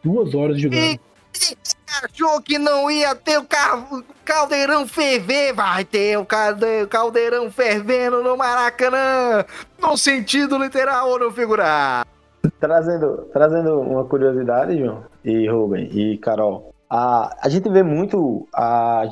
[0.02, 0.80] duas horas jogando.
[0.80, 0.98] E
[2.02, 3.46] achou que não ia ter o
[4.24, 5.52] caldeirão ferver?
[5.52, 6.26] Vai ter o
[6.88, 9.44] caldeirão fervendo no Maracanã,
[9.78, 12.08] no sentido literal ou no figurado.
[12.58, 19.04] Trazendo, trazendo uma curiosidade, João, e Rubem, e Carol, a, a gente vê muito a,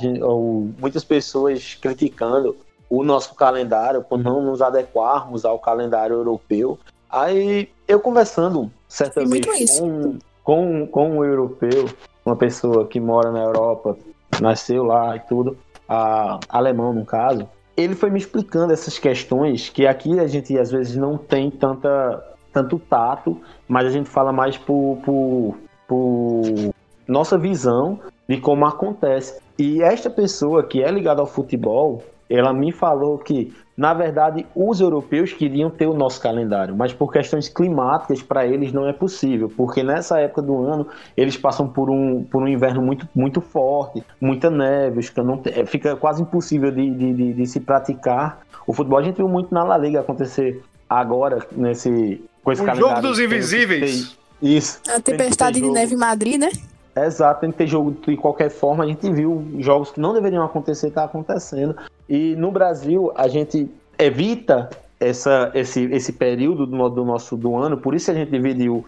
[0.78, 2.56] muitas pessoas criticando
[2.88, 6.78] o nosso calendário por não nos adequarmos ao calendário europeu.
[7.10, 11.88] Aí eu conversando certa vez com, com, com um europeu,
[12.24, 13.96] uma pessoa que mora na Europa,
[14.40, 15.56] nasceu lá e tudo,
[15.88, 20.70] a, alemão no caso, ele foi me explicando essas questões que aqui a gente às
[20.70, 25.56] vezes não tem tanta, tanto tato, mas a gente fala mais por, por,
[25.86, 26.74] por
[27.06, 27.98] nossa visão
[28.28, 29.40] de como acontece.
[29.58, 34.80] E esta pessoa que é ligada ao futebol, ela me falou que, na verdade, os
[34.80, 39.50] europeus queriam ter o nosso calendário, mas por questões climáticas para eles não é possível,
[39.56, 44.02] porque nessa época do ano eles passam por um, por um inverno muito, muito forte,
[44.20, 48.40] muita neve, não, fica quase impossível de, de, de, de se praticar.
[48.66, 52.64] O futebol a gente viu muito na La Liga acontecer agora, nesse, com esse o
[52.64, 52.96] calendário.
[52.96, 54.80] jogo dos invisíveis Isso.
[54.88, 56.50] A tempestade de neve em Madrid, né?
[56.96, 58.84] Exato, tem que ter jogo de qualquer forma.
[58.84, 61.76] A gente viu jogos que não deveriam acontecer, tá acontecendo.
[62.08, 67.76] E no Brasil, a gente evita essa, esse, esse período do, do nosso do ano,
[67.76, 68.84] por isso a gente dividiu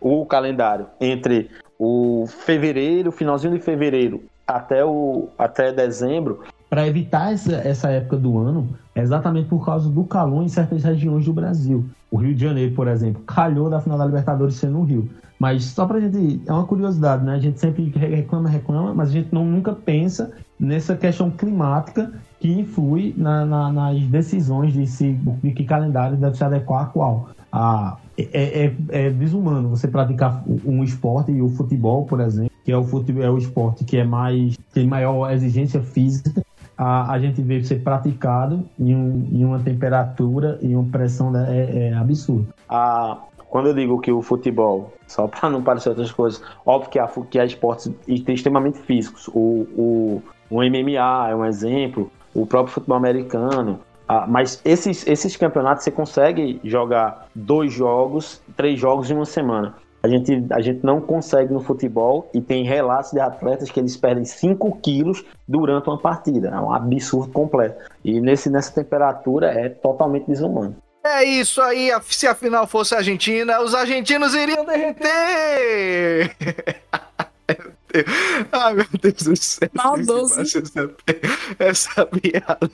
[0.00, 6.40] o calendário entre o fevereiro, finalzinho de fevereiro até, o, até dezembro.
[6.70, 10.84] Para evitar essa, essa época do ano, é exatamente por causa do calor em certas
[10.84, 11.84] regiões do Brasil.
[12.10, 15.08] O Rio de Janeiro, por exemplo, calhou da final da Libertadores ser no Rio.
[15.38, 16.42] Mas só pra gente.
[16.46, 17.34] É uma curiosidade, né?
[17.34, 22.50] A gente sempre reclama, reclama, mas a gente não, nunca pensa nessa questão climática que
[22.50, 27.28] influi na, na, nas decisões de, se, de que calendário deve se adequar a qual.
[27.52, 32.72] A, é, é, é, desumano você praticar um esporte e o futebol, por exemplo, que
[32.72, 36.42] é o futebol é o esporte que é mais tem maior exigência física,
[36.76, 41.46] a, a gente vê ser praticado em, um, em uma temperatura e uma pressão né,
[41.48, 42.48] é, é absurda.
[42.68, 43.18] A,
[43.50, 47.08] quando eu digo que o futebol, só para não parecer outras coisas, óbvio que há,
[47.30, 49.28] que há esportes extremamente físicos.
[49.28, 53.80] O, o, o MMA é um exemplo, o próprio futebol americano.
[54.06, 59.74] Ah, mas esses, esses campeonatos você consegue jogar dois jogos, três jogos em uma semana.
[60.02, 63.96] A gente, a gente não consegue no futebol e tem relatos de atletas que eles
[63.96, 66.48] perdem 5 quilos durante uma partida.
[66.48, 67.84] É um absurdo completo.
[68.04, 70.76] E nesse, nessa temperatura é totalmente desumano.
[71.10, 76.36] É isso aí, se a final fosse Argentina, os argentinos iriam derreter!
[78.52, 79.70] Ai, meu Deus do céu.
[79.72, 80.40] Maldoso.
[80.40, 80.90] Essa,
[81.58, 82.70] essa piada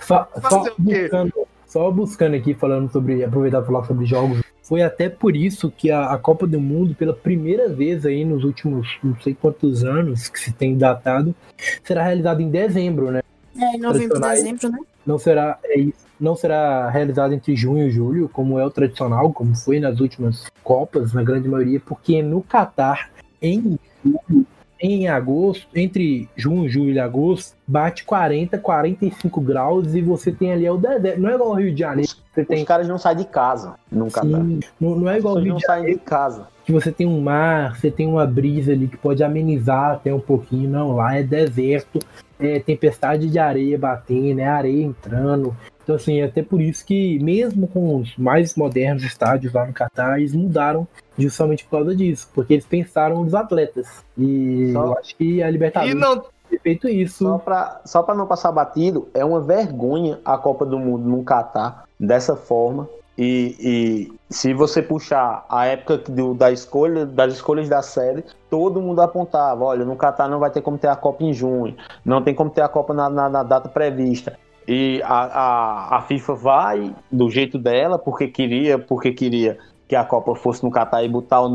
[0.00, 1.32] só, só, buscando,
[1.66, 3.24] só, buscando, aqui, falando sobre.
[3.24, 4.40] Aproveitar para falar sobre jogos.
[4.62, 8.44] Foi até por isso que a, a, Copa do Mundo, pela primeira vez aí nos
[8.44, 11.34] últimos não sei quantos anos que se tem datado,
[11.82, 13.20] será realizada em dezembro, né?
[13.56, 14.78] É, em novembro, dezembro, né?
[15.04, 19.32] Não será, é isso não será realizado entre junho e julho, como é o tradicional,
[19.32, 23.10] como foi nas últimas Copas, na grande maioria, porque no Catar,
[23.40, 24.46] em julho,
[24.80, 30.64] em agosto, entre junho, julho e agosto, bate 40, 45 graus e você tem ali
[30.64, 31.20] é o deserto.
[31.20, 32.10] Não é igual ao Rio de Janeiro.
[32.32, 32.64] Você Os tem...
[32.64, 33.74] caras não saem de casa
[34.12, 34.26] Catar.
[34.26, 35.86] Sim, não, não é igual ao Rio não de Janeiro.
[35.86, 36.46] saem de casa.
[36.64, 40.20] Que você tem um mar, você tem uma brisa ali que pode amenizar até um
[40.20, 40.70] pouquinho.
[40.70, 41.98] Não, lá é deserto,
[42.38, 47.18] é tempestade de areia batendo, é areia entrando, então, assim, é até por isso que,
[47.18, 50.86] mesmo com os mais modernos estádios lá no Catar, eles mudaram
[51.18, 54.04] justamente por causa disso, porque eles pensaram nos atletas.
[54.16, 54.84] E Só...
[54.84, 55.94] eu acho que a Libertadores.
[55.94, 56.24] E não
[56.62, 57.24] feito isso.
[57.24, 61.22] Só para só pra não passar batido, é uma vergonha a Copa do Mundo no
[61.22, 62.88] Catar dessa forma.
[63.18, 68.80] E, e, se você puxar a época do, da escolha, das escolhas da série, todo
[68.80, 72.22] mundo apontava: olha, no Catar não vai ter como ter a Copa em junho, não
[72.22, 74.38] tem como ter a Copa na, na, na data prevista.
[74.72, 79.58] E a, a, a FIFA vai do jeito dela, porque queria, porque queria
[79.88, 81.48] que a Copa fosse no Catar e botar o,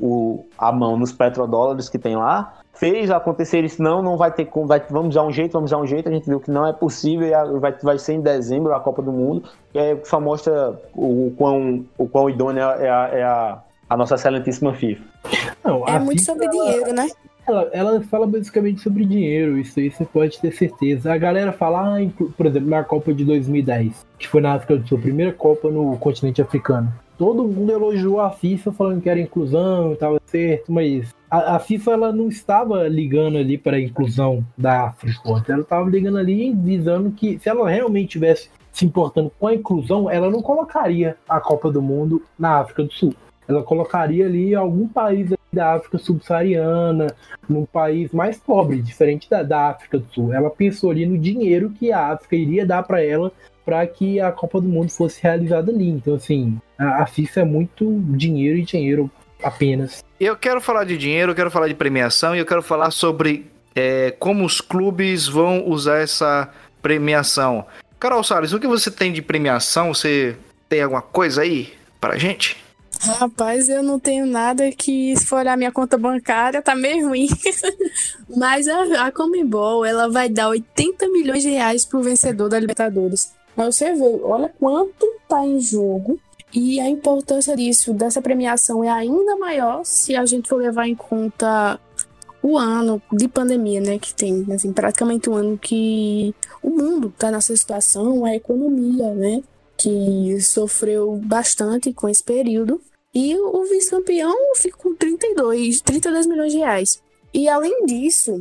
[0.00, 2.60] o, a mão nos petrodólares que tem lá.
[2.72, 5.78] Fez acontecer isso, não, não vai ter como, vai, vamos dar um jeito, vamos dar
[5.78, 6.08] um jeito.
[6.08, 9.10] A gente viu que não é possível vai, vai ser em dezembro a Copa do
[9.10, 9.42] Mundo.
[9.74, 13.58] E aí só mostra o, o quão, o quão idônea é a, é a,
[13.88, 15.04] a nossa excelentíssima FIFA.
[15.64, 17.08] Não, é muito FIFA, sobre dinheiro, né?
[17.46, 21.12] Ela, ela fala basicamente sobre dinheiro, isso aí você pode ter certeza.
[21.12, 24.86] A galera fala, ah, por exemplo, na Copa de 2010, que foi na África do
[24.86, 26.92] Sul, primeira Copa no continente africano.
[27.18, 31.92] Todo mundo elogiou a FIFA falando que era inclusão, estava certo, mas a, a, FIFA
[31.92, 37.10] ela não estava ligando ali para a inclusão da África, ela estava ligando ali visando
[37.10, 41.70] que se ela realmente tivesse se importando com a inclusão, ela não colocaria a Copa
[41.70, 43.14] do Mundo na África do Sul.
[43.46, 47.14] Ela colocaria ali algum país da África subsaariana,
[47.48, 50.32] num país mais pobre, diferente da, da África do Sul.
[50.32, 53.32] Ela pensou ali no dinheiro que a África iria dar para ela
[53.64, 55.88] para que a Copa do Mundo fosse realizada ali.
[55.88, 59.10] Então, assim, a, a FIFA é muito dinheiro e dinheiro
[59.42, 60.04] apenas.
[60.18, 63.50] Eu quero falar de dinheiro, eu quero falar de premiação e eu quero falar sobre
[63.74, 66.48] é, como os clubes vão usar essa
[66.82, 67.66] premiação.
[67.98, 69.92] Carol Salles, o que você tem de premiação?
[69.92, 70.36] Você
[70.68, 72.56] tem alguma coisa aí pra gente?
[73.00, 77.28] Rapaz, eu não tenho nada que, se for olhar minha conta bancária, tá meio ruim.
[78.36, 83.32] Mas a, a Comembol, ela vai dar 80 milhões de reais pro vencedor da Libertadores.
[83.56, 86.20] Mas você vê, olha quanto tá em jogo.
[86.52, 90.94] E a importância disso, dessa premiação, é ainda maior se a gente for levar em
[90.94, 91.80] conta
[92.42, 97.30] o ano de pandemia, né, que tem, assim, praticamente um ano que o mundo tá
[97.30, 99.42] nessa situação, a economia, né,
[99.76, 102.80] que sofreu bastante com esse período.
[103.14, 107.02] E o vice-campeão fica com 32, 32 milhões de reais.
[107.34, 108.40] E além disso,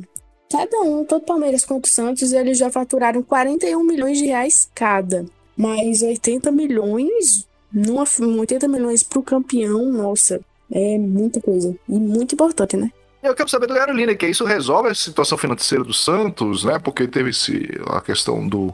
[0.49, 5.25] cada um, tanto Palmeiras quanto Santos, eles já faturaram 41 milhões de reais cada.
[5.57, 8.05] Mas 80 milhões, numa,
[8.39, 10.39] 80 milhões pro campeão, nossa,
[10.71, 11.75] É muita coisa.
[11.87, 12.91] E muito importante, né?
[13.21, 16.79] Eu quero saber do Carolina, que isso resolve a situação financeira do Santos, né?
[16.79, 18.73] Porque teve esse, a questão do,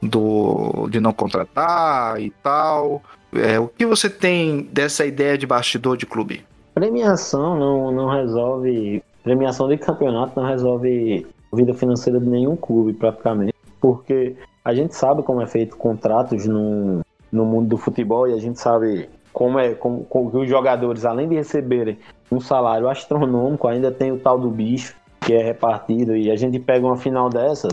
[0.00, 3.02] do de não contratar e tal.
[3.34, 6.44] É, o que você tem dessa ideia de bastidor de clube?
[6.74, 9.02] Premiação não, não resolve.
[9.22, 13.54] Premiação de campeonato não resolve vida financeira de nenhum clube, praticamente.
[13.80, 18.38] Porque a gente sabe como é feito contratos no, no mundo do futebol e a
[18.38, 21.98] gente sabe como é como, como os jogadores, além de receberem
[22.30, 26.58] um salário astronômico, ainda tem o tal do bicho que é repartido e a gente
[26.58, 27.68] pega uma final dessa,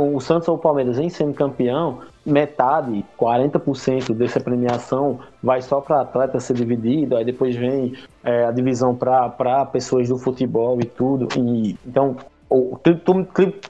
[0.00, 6.02] o Santos ou o Palmeiras em sendo campeão, metade, 40% dessa premiação vai só para
[6.02, 11.28] atleta ser dividido, aí depois vem é, a divisão para pessoas do futebol e tudo.
[11.38, 12.16] E, então,
[12.48, 12.76] o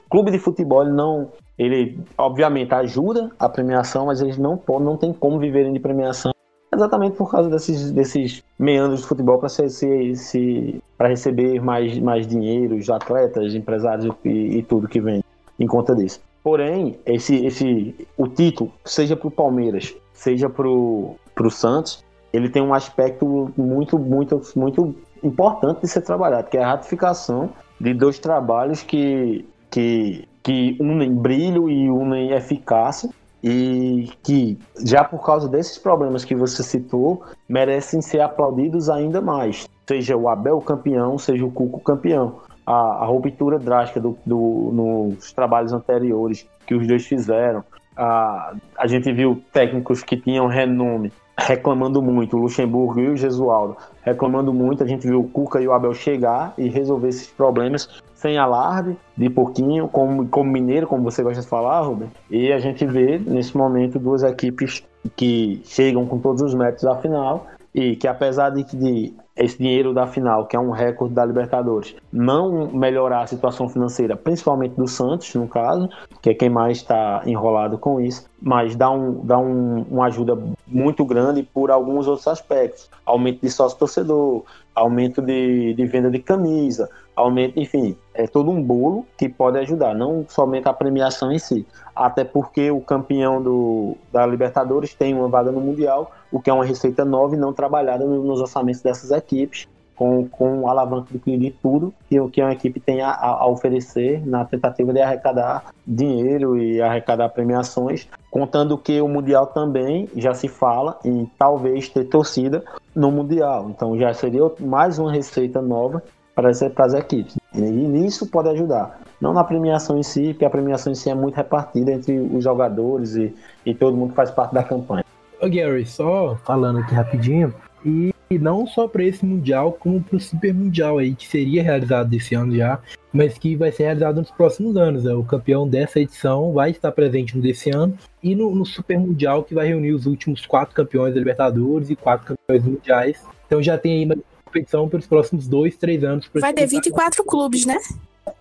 [0.09, 5.37] clube de futebol não ele obviamente ajuda a premiação, mas eles não não tem como
[5.37, 6.31] viverem de premiação
[6.73, 13.53] exatamente por causa desses, desses meandros de futebol para receber mais, mais dinheiro, os atletas,
[13.53, 15.23] empresários e, e, tudo que vem
[15.59, 16.21] em conta disso.
[16.43, 21.17] Porém, esse, esse, o título, seja para o Palmeiras, seja para o
[21.49, 26.71] Santos, ele tem um aspecto muito, muito, muito importante de ser trabalhado, que é a
[26.71, 33.09] ratificação de dois trabalhos que, que, que unem brilho e unem eficácia
[33.43, 39.67] e que, já por causa desses problemas que você citou, merecem ser aplaudidos ainda mais.
[39.87, 42.39] Seja o Abel campeão, seja o Cuco campeão.
[42.71, 47.63] A, a ruptura drástica do, do, nos trabalhos anteriores que os dois fizeram.
[47.97, 53.75] A, a gente viu técnicos que tinham renome reclamando muito, o Luxemburgo e o Gesualdo
[54.03, 54.83] reclamando muito.
[54.83, 58.95] A gente viu o Cuca e o Abel chegar e resolver esses problemas sem alarde,
[59.17, 62.09] de pouquinho, como, como mineiro, como você gosta de falar, Ruben.
[62.29, 64.83] E a gente vê, nesse momento, duas equipes
[65.15, 69.93] que chegam com todos os méritos à final e que apesar de, de esse dinheiro
[69.93, 74.87] da final, que é um recorde da Libertadores, não melhorar a situação financeira, principalmente do
[74.87, 75.89] Santos, no caso,
[76.21, 80.37] que é quem mais está enrolado com isso, mas dá, um, dá um, uma ajuda
[80.67, 82.89] muito grande por alguns outros aspectos.
[83.05, 84.43] Aumento de sócio-torcedor,
[84.75, 89.93] aumento de, de venda de camisa, aumento, enfim, é todo um bolo que pode ajudar,
[89.93, 91.65] não somente a premiação em si.
[91.95, 96.53] Até porque o campeão do, da Libertadores tem uma vaga no Mundial, o que é
[96.53, 99.67] uma receita nova e não trabalhada nos orçamentos dessas equipes,
[100.01, 104.91] com, com alavanca de tudo que, que uma equipe tem a, a, oferecer na tentativa
[104.91, 111.29] de arrecadar dinheiro e arrecadar premiações, contando que o Mundial também já se fala em
[111.37, 112.63] talvez ter torcida
[112.95, 113.69] no Mundial.
[113.69, 116.01] Então já seria mais uma receita nova
[116.41, 117.37] para as, equipes.
[117.53, 118.99] E nisso pode ajudar.
[119.19, 122.43] Não na premiação em si, porque a premiação em si é muito repartida entre os
[122.43, 123.33] jogadores e,
[123.65, 125.05] e todo mundo que faz parte da campanha.
[125.41, 130.19] Ô Gary, só falando aqui rapidinho, e não só para esse Mundial, como para o
[130.19, 132.79] Super Mundial aí, que seria realizado esse ano já,
[133.11, 135.03] mas que vai ser realizado nos próximos anos.
[135.03, 135.13] Né?
[135.13, 139.43] O campeão dessa edição vai estar presente no desse ano, e no, no Super Mundial,
[139.43, 143.21] que vai reunir os últimos quatro campeões da Libertadores e quatro campeões mundiais.
[143.47, 144.21] Então já tem aí
[144.51, 146.29] competição pelos próximos dois, três anos.
[146.35, 147.77] Vai ter 24 clubes, né?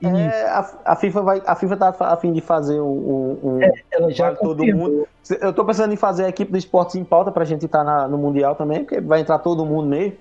[0.02, 3.72] É, a, a, FIFA vai, a FIFA tá a fim de fazer um, um é,
[3.90, 5.06] ela já todo mundo.
[5.40, 8.08] Eu tô pensando em fazer a equipe do esportes em pauta pra gente estar tá
[8.08, 10.18] no mundial também, porque vai entrar todo mundo mesmo.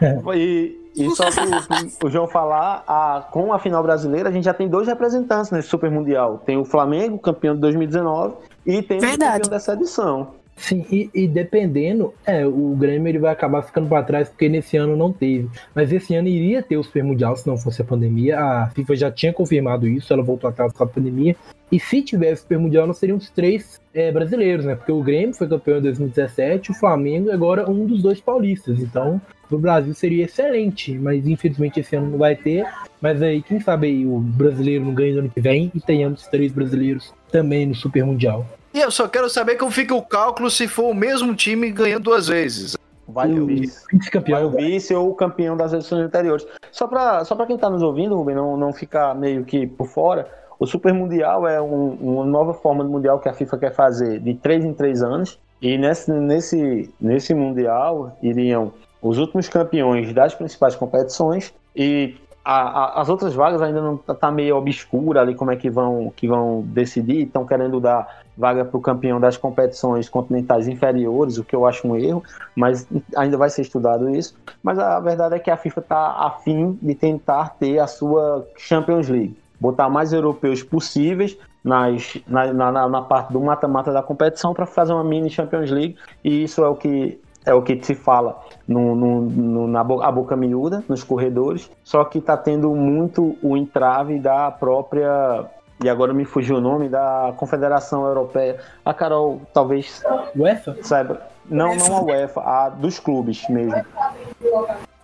[0.00, 0.20] é.
[0.36, 4.54] e, e só que o João falar, a, com a final brasileira, a gente já
[4.54, 6.42] tem dois representantes nesse Super Mundial.
[6.44, 8.34] Tem o Flamengo, campeão de 2019,
[8.66, 9.16] e tem Verdade.
[9.16, 10.41] o campeão dessa edição.
[10.56, 14.76] Sim, e, e, dependendo, é, o Grêmio ele vai acabar ficando para trás porque nesse
[14.76, 15.48] ano não teve.
[15.74, 18.38] Mas esse ano iria ter o Super Mundial se não fosse a pandemia.
[18.38, 21.34] A FIFA já tinha confirmado isso, ela voltou atrás com a pandemia.
[21.70, 24.74] E se tivesse o Super Mundial, nós teríamos três é, brasileiros, né?
[24.74, 28.78] Porque o Grêmio foi campeão em 2017, o Flamengo é agora um dos dois paulistas.
[28.78, 32.66] Então, no Brasil seria excelente, mas infelizmente esse ano não vai ter.
[33.00, 36.26] Mas aí, quem sabe aí o brasileiro não ganha no ano que vem e tenhamos
[36.26, 38.46] três brasileiros também no Super Mundial.
[38.74, 42.04] E eu só quero saber como fica o cálculo se for o mesmo time ganhando
[42.04, 42.76] duas vezes.
[43.06, 44.38] Vai o vice-campeão.
[44.38, 46.46] Vai o vice ou o campeão das edições anteriores.
[46.70, 50.26] Só para só quem está nos ouvindo, Rubem, não, não ficar meio que por fora,
[50.58, 54.20] o Super Mundial é um, uma nova forma de mundial que a FIFA quer fazer
[54.20, 55.38] de três em três anos.
[55.60, 62.14] E nesse, nesse, nesse Mundial iriam os últimos campeões das principais competições e
[62.44, 65.70] a, a, as outras vagas ainda não tá, tá, meio obscura ali como é que
[65.70, 71.38] vão que vão decidir, estão querendo dar vaga para o campeão das competições continentais inferiores,
[71.38, 72.22] o que eu acho um erro,
[72.56, 72.86] mas
[73.16, 74.34] ainda vai ser estudado isso.
[74.62, 79.08] Mas a verdade é que a FIFA está afim de tentar ter a sua Champions
[79.08, 84.66] League, botar mais europeus possíveis nas, na, na, na parte do mata-mata da competição para
[84.66, 88.40] fazer uma mini Champions League, e isso é o que é o que se fala
[88.66, 93.36] no, no, no, na boca, a boca miúda, nos corredores, só que está tendo muito
[93.42, 95.44] o entrave da própria.
[95.82, 98.60] E agora me fugiu o nome da Confederação Europeia.
[98.84, 100.00] A Carol talvez
[100.36, 100.76] UEFA?
[100.82, 101.22] saiba.
[101.50, 103.84] Não, não a UEFA, a dos clubes mesmo.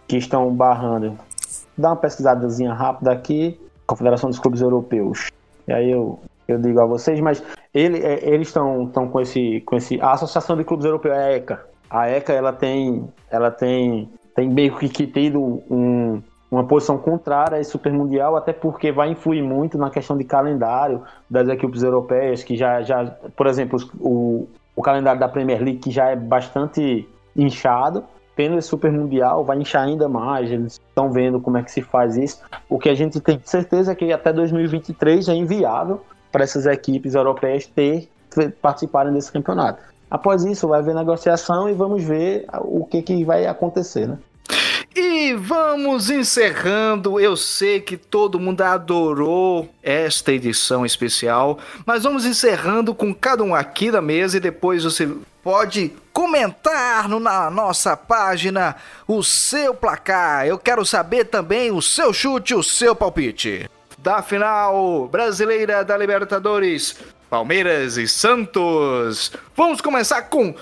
[0.07, 1.18] Que estão barrando.
[1.76, 3.61] Dá uma pesquisadazinha rápida aqui.
[3.86, 5.30] Confederação dos Clubes Europeus.
[5.66, 7.43] E aí eu, eu digo a vocês, mas
[7.74, 10.01] ele, é, eles estão com esse, com esse.
[10.01, 11.67] A Associação de Clubes Europeus, a ECA.
[11.91, 17.61] A ECA ela tem, ela tem, tem meio que, tido um, uma posição contrária a
[17.61, 22.43] esse Super Mundial, até porque vai influir muito na questão de calendário das equipes europeias,
[22.43, 27.09] que já, já por exemplo, o, o calendário da Premier League, que já é bastante
[27.34, 28.05] inchado,
[28.36, 30.51] tendo esse Super Mundial, vai inchar ainda mais.
[30.51, 32.41] Eles estão vendo como é que se faz isso.
[32.68, 37.14] O que a gente tem certeza é que até 2023 é inviável para essas equipes
[37.14, 38.09] europeias ter
[38.61, 39.82] participarem desse campeonato.
[40.11, 44.18] Após isso, vai haver negociação e vamos ver o que, que vai acontecer, né?
[44.96, 47.20] E vamos encerrando.
[47.20, 53.54] Eu sei que todo mundo adorou esta edição especial, mas vamos encerrando com cada um
[53.54, 55.09] aqui da mesa e depois você
[55.42, 58.74] pode comentar no, na nossa página
[59.06, 60.46] o seu placar.
[60.46, 63.70] Eu quero saber também o seu chute, o seu palpite.
[63.98, 66.96] Da final brasileira da Libertadores,
[67.29, 69.33] Palmeiras e Santos.
[69.55, 70.55] Vamos começar com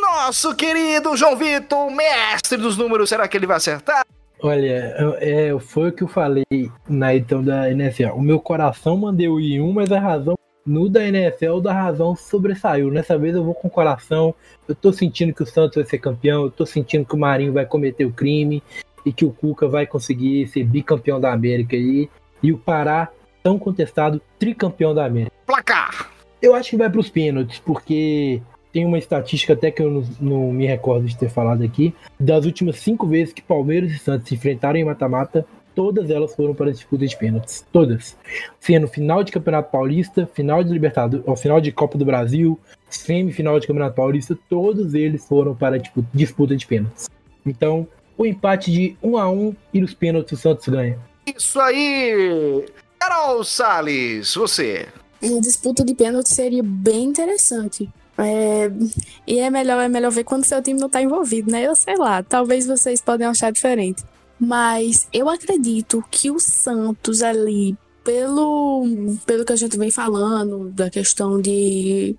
[0.00, 3.08] nosso querido João Vitor, mestre dos números.
[3.08, 4.04] Será que ele vai acertar?
[4.40, 6.44] Olha, é, foi o que eu falei
[6.88, 8.10] na edição da NFL.
[8.14, 10.34] O meu coração mandou ir em um, mas a razão
[10.66, 12.90] no da NFL, da razão sobressaiu.
[12.90, 14.34] Nessa vez eu vou com o coração.
[14.66, 16.44] Eu tô sentindo que o Santos vai ser campeão.
[16.44, 18.62] Eu tô sentindo que o Marinho vai cometer o crime.
[19.04, 22.08] E que o Cuca vai conseguir ser bicampeão da América aí.
[22.42, 23.08] E o Pará,
[23.42, 25.32] tão contestado, tricampeão da América.
[25.46, 26.13] Placar!
[26.44, 30.04] Eu acho que vai para os pênaltis, porque tem uma estatística até que eu não,
[30.20, 31.94] não, me recordo de ter falado aqui.
[32.20, 36.54] Das últimas cinco vezes que Palmeiras e Santos se enfrentaram em mata-mata, todas elas foram
[36.54, 37.64] para disputa de pênaltis.
[37.72, 38.14] Todas.
[38.60, 43.66] Sendo final de Campeonato Paulista, final de Libertadores, final de Copa do Brasil, semifinal de
[43.66, 47.08] Campeonato Paulista, todos eles foram para tipo, disputa de pênaltis.
[47.46, 47.88] Então,
[48.18, 50.98] o empate de 1 a 1 e os pênaltis o Santos ganha.
[51.26, 52.66] Isso aí!
[52.98, 54.86] Carol Salles, você.
[55.22, 57.90] Uma disputa de pênalti seria bem interessante.
[58.16, 58.70] É,
[59.26, 61.66] e é melhor, é melhor ver quando seu time não tá envolvido, né?
[61.66, 64.04] Eu sei lá, talvez vocês podem achar diferente.
[64.38, 68.84] Mas eu acredito que o Santos ali, pelo,
[69.26, 72.16] pelo que a gente vem falando, da questão de.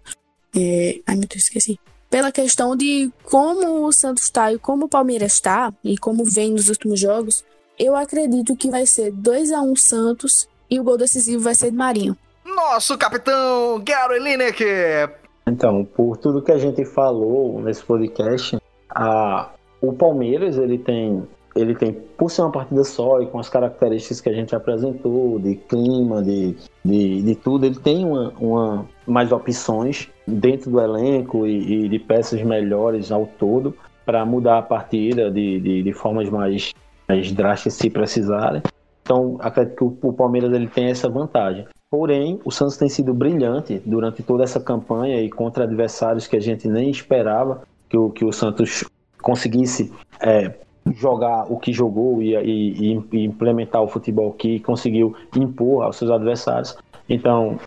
[0.56, 1.80] É, ai meu Deus, esqueci.
[2.10, 6.52] Pela questão de como o Santos tá e como o Palmeiras está, e como vem
[6.52, 7.44] nos últimos jogos,
[7.78, 11.72] eu acredito que vai ser 2 a 1 Santos e o gol decisivo vai ser
[11.72, 15.16] de Marinho nosso capitão Gary Lineker.
[15.48, 18.58] Então, por tudo que a gente falou nesse podcast,
[18.90, 19.50] a,
[19.82, 21.24] o Palmeiras ele tem,
[21.56, 25.40] ele tem, por ser uma partida só e com as características que a gente apresentou,
[25.40, 31.46] de clima, de, de, de tudo, ele tem uma, uma, mais opções dentro do elenco
[31.46, 33.76] e, e de peças melhores ao todo
[34.06, 36.74] para mudar a partida de, de, de formas mais,
[37.08, 38.62] mais drásticas se precisarem.
[39.02, 41.68] Então, acredito que o, o Palmeiras ele tem essa vantagem.
[41.96, 46.42] Porém, o Santos tem sido brilhante durante toda essa campanha e contra adversários que a
[46.42, 48.84] gente nem esperava que o, que o Santos
[49.22, 50.56] conseguisse é,
[50.94, 56.12] jogar o que jogou e, e, e, implementar o futebol que conseguiu impor aos seus
[56.12, 56.78] adversários.
[57.08, 57.58] Então,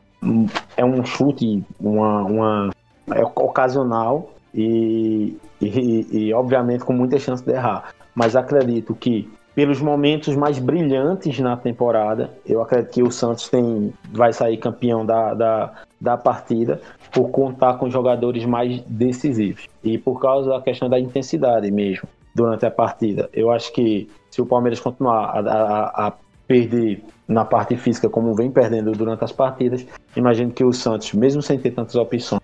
[0.77, 2.71] é um chute, uma, uma
[3.15, 7.95] é ocasional e, e, e, obviamente, com muita chance de errar.
[8.15, 9.27] Mas acredito que
[9.59, 12.31] pelos momentos mais brilhantes na temporada.
[12.47, 16.81] Eu acredito que o Santos tem, vai sair campeão da, da, da partida
[17.11, 22.65] por contar com jogadores mais decisivos e por causa da questão da intensidade mesmo durante
[22.67, 23.29] a partida.
[23.33, 26.13] Eu acho que se o Palmeiras continuar a, a, a
[26.47, 29.85] perder na parte física como vem perdendo durante as partidas,
[30.15, 32.41] imagino que o Santos, mesmo sem ter tantas opções,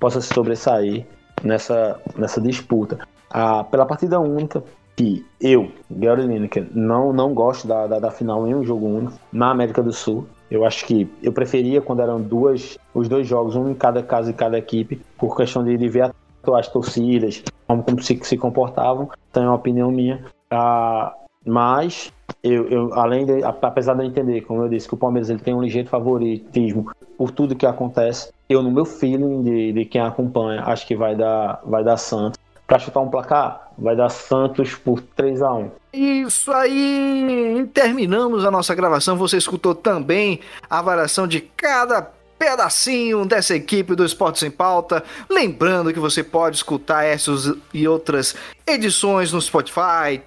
[0.00, 1.06] possa se sobressair
[1.44, 2.98] nessa, nessa disputa.
[3.30, 4.64] Ah, pela partida única,
[4.96, 9.12] que eu, Gary Lineker, não, não gosto da, da, da, final em um jogo único
[9.30, 10.26] na América do Sul.
[10.50, 14.30] Eu acho que eu preferia quando eram duas, os dois jogos, um em cada casa
[14.30, 16.12] e cada equipe, por questão de, de ver
[16.54, 19.10] as torcidas, como, como se, se comportavam.
[19.30, 20.24] Então é uma opinião minha.
[20.50, 24.96] Ah, mas eu, eu, além de, apesar de eu entender, como eu disse, que o
[24.96, 29.72] Palmeiras ele tem um ligeiro favoritismo por tudo que acontece, eu no meu feeling de,
[29.72, 32.38] de quem acompanha, acho que vai dar, vai dar Santos.
[32.66, 37.68] Para chutar um placar, vai dar Santos por 3 a 1 Isso aí!
[37.72, 39.16] Terminamos a nossa gravação.
[39.16, 45.04] Você escutou também a avaliação de cada pedacinho dessa equipe do Esportes em Pauta.
[45.30, 48.34] Lembrando que você pode escutar essas e outras
[48.66, 50.20] edições no Spotify,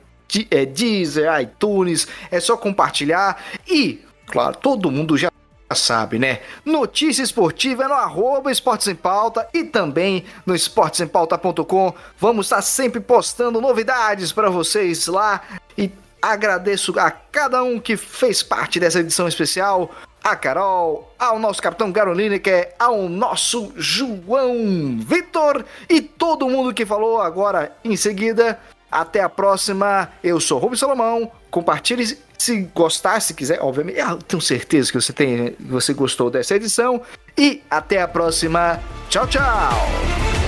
[0.49, 2.07] é, Deezer, iTunes.
[2.31, 5.28] É só compartilhar e, claro, todo mundo já
[5.75, 6.41] sabe, né?
[6.65, 11.93] Notícia esportiva no arroba Esportes em Pauta e também no esportesempauta.com.
[12.17, 15.41] Vamos estar sempre postando novidades para vocês lá
[15.77, 15.91] e
[16.21, 19.91] agradeço a cada um que fez parte dessa edição especial.
[20.21, 27.21] A Carol, ao nosso capitão Garolineker, ao nosso João Vitor e todo mundo que falou
[27.21, 28.59] agora em seguida.
[28.91, 30.09] Até a próxima.
[30.23, 31.31] Eu sou Rubens Salomão.
[31.51, 33.99] Compartilhe se gostar, se quiser, obviamente.
[33.99, 37.01] Eu tenho certeza que você tem, você gostou dessa edição.
[37.37, 38.79] E até a próxima.
[39.09, 40.38] Tchau, tchau.